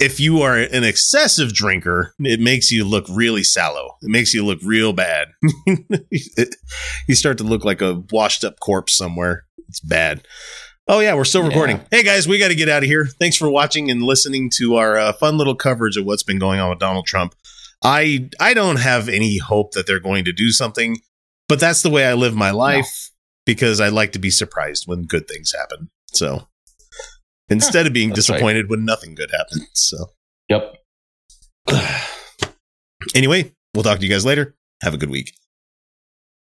if 0.00 0.18
you 0.20 0.42
are 0.42 0.56
an 0.56 0.82
excessive 0.84 1.52
drinker, 1.54 2.14
it 2.20 2.40
makes 2.40 2.70
you 2.72 2.84
look 2.84 3.04
really 3.08 3.42
sallow. 3.44 3.96
It 4.02 4.10
makes 4.10 4.32
you 4.34 4.44
look 4.44 4.58
real 4.64 4.92
bad. 4.92 5.28
You 7.08 7.14
start 7.14 7.38
to 7.38 7.44
look 7.44 7.64
like 7.64 7.80
a 7.80 8.02
washed 8.10 8.44
up 8.44 8.60
corpse 8.60 8.96
somewhere. 8.96 9.44
It's 9.68 9.80
bad. 9.80 10.26
Oh 10.88 11.00
yeah, 11.00 11.14
we're 11.14 11.24
still 11.24 11.42
Yeah. 11.42 11.48
recording. 11.48 11.80
Hey 11.90 12.02
guys, 12.02 12.26
we 12.26 12.38
got 12.38 12.48
to 12.48 12.54
get 12.54 12.68
out 12.68 12.82
of 12.82 12.88
here. 12.88 13.06
Thanks 13.06 13.36
for 13.36 13.50
watching 13.50 13.90
and 13.90 14.02
listening 14.02 14.50
to 14.56 14.76
our 14.76 14.96
uh, 14.98 15.12
fun 15.12 15.36
little 15.36 15.54
coverage 15.54 15.96
of 15.96 16.04
what's 16.06 16.22
been 16.22 16.38
going 16.38 16.60
on 16.60 16.70
with 16.70 16.78
Donald 16.78 17.06
Trump. 17.06 17.34
I 17.84 18.28
I 18.40 18.54
don't 18.54 18.76
have 18.80 19.08
any 19.08 19.38
hope 19.38 19.72
that 19.72 19.86
they're 19.86 20.00
going 20.00 20.24
to 20.24 20.32
do 20.32 20.50
something, 20.50 20.96
but 21.48 21.60
that's 21.60 21.82
the 21.82 21.90
way 21.90 22.06
I 22.06 22.14
live 22.14 22.34
my 22.34 22.50
life 22.50 23.10
because 23.44 23.80
I 23.80 23.88
like 23.88 24.12
to 24.12 24.18
be 24.18 24.30
surprised 24.30 24.84
when 24.86 25.02
good 25.04 25.28
things 25.28 25.52
happen. 25.56 25.90
So 26.12 26.48
instead 27.50 27.86
of 27.86 27.92
being 27.92 28.08
That's 28.14 28.28
right. 28.30 28.36
disappointed 28.36 28.70
when 28.70 28.84
nothing 28.84 29.14
good 29.14 29.30
happens. 29.30 29.68
So 29.74 30.06
Yep. 30.48 30.74
anyway, 33.14 33.52
we'll 33.74 33.84
talk 33.84 33.98
to 33.98 34.06
you 34.06 34.10
guys 34.10 34.24
later. 34.24 34.54
Have 34.82 34.94
a 34.94 34.98
good 34.98 35.10
week. 35.10 35.34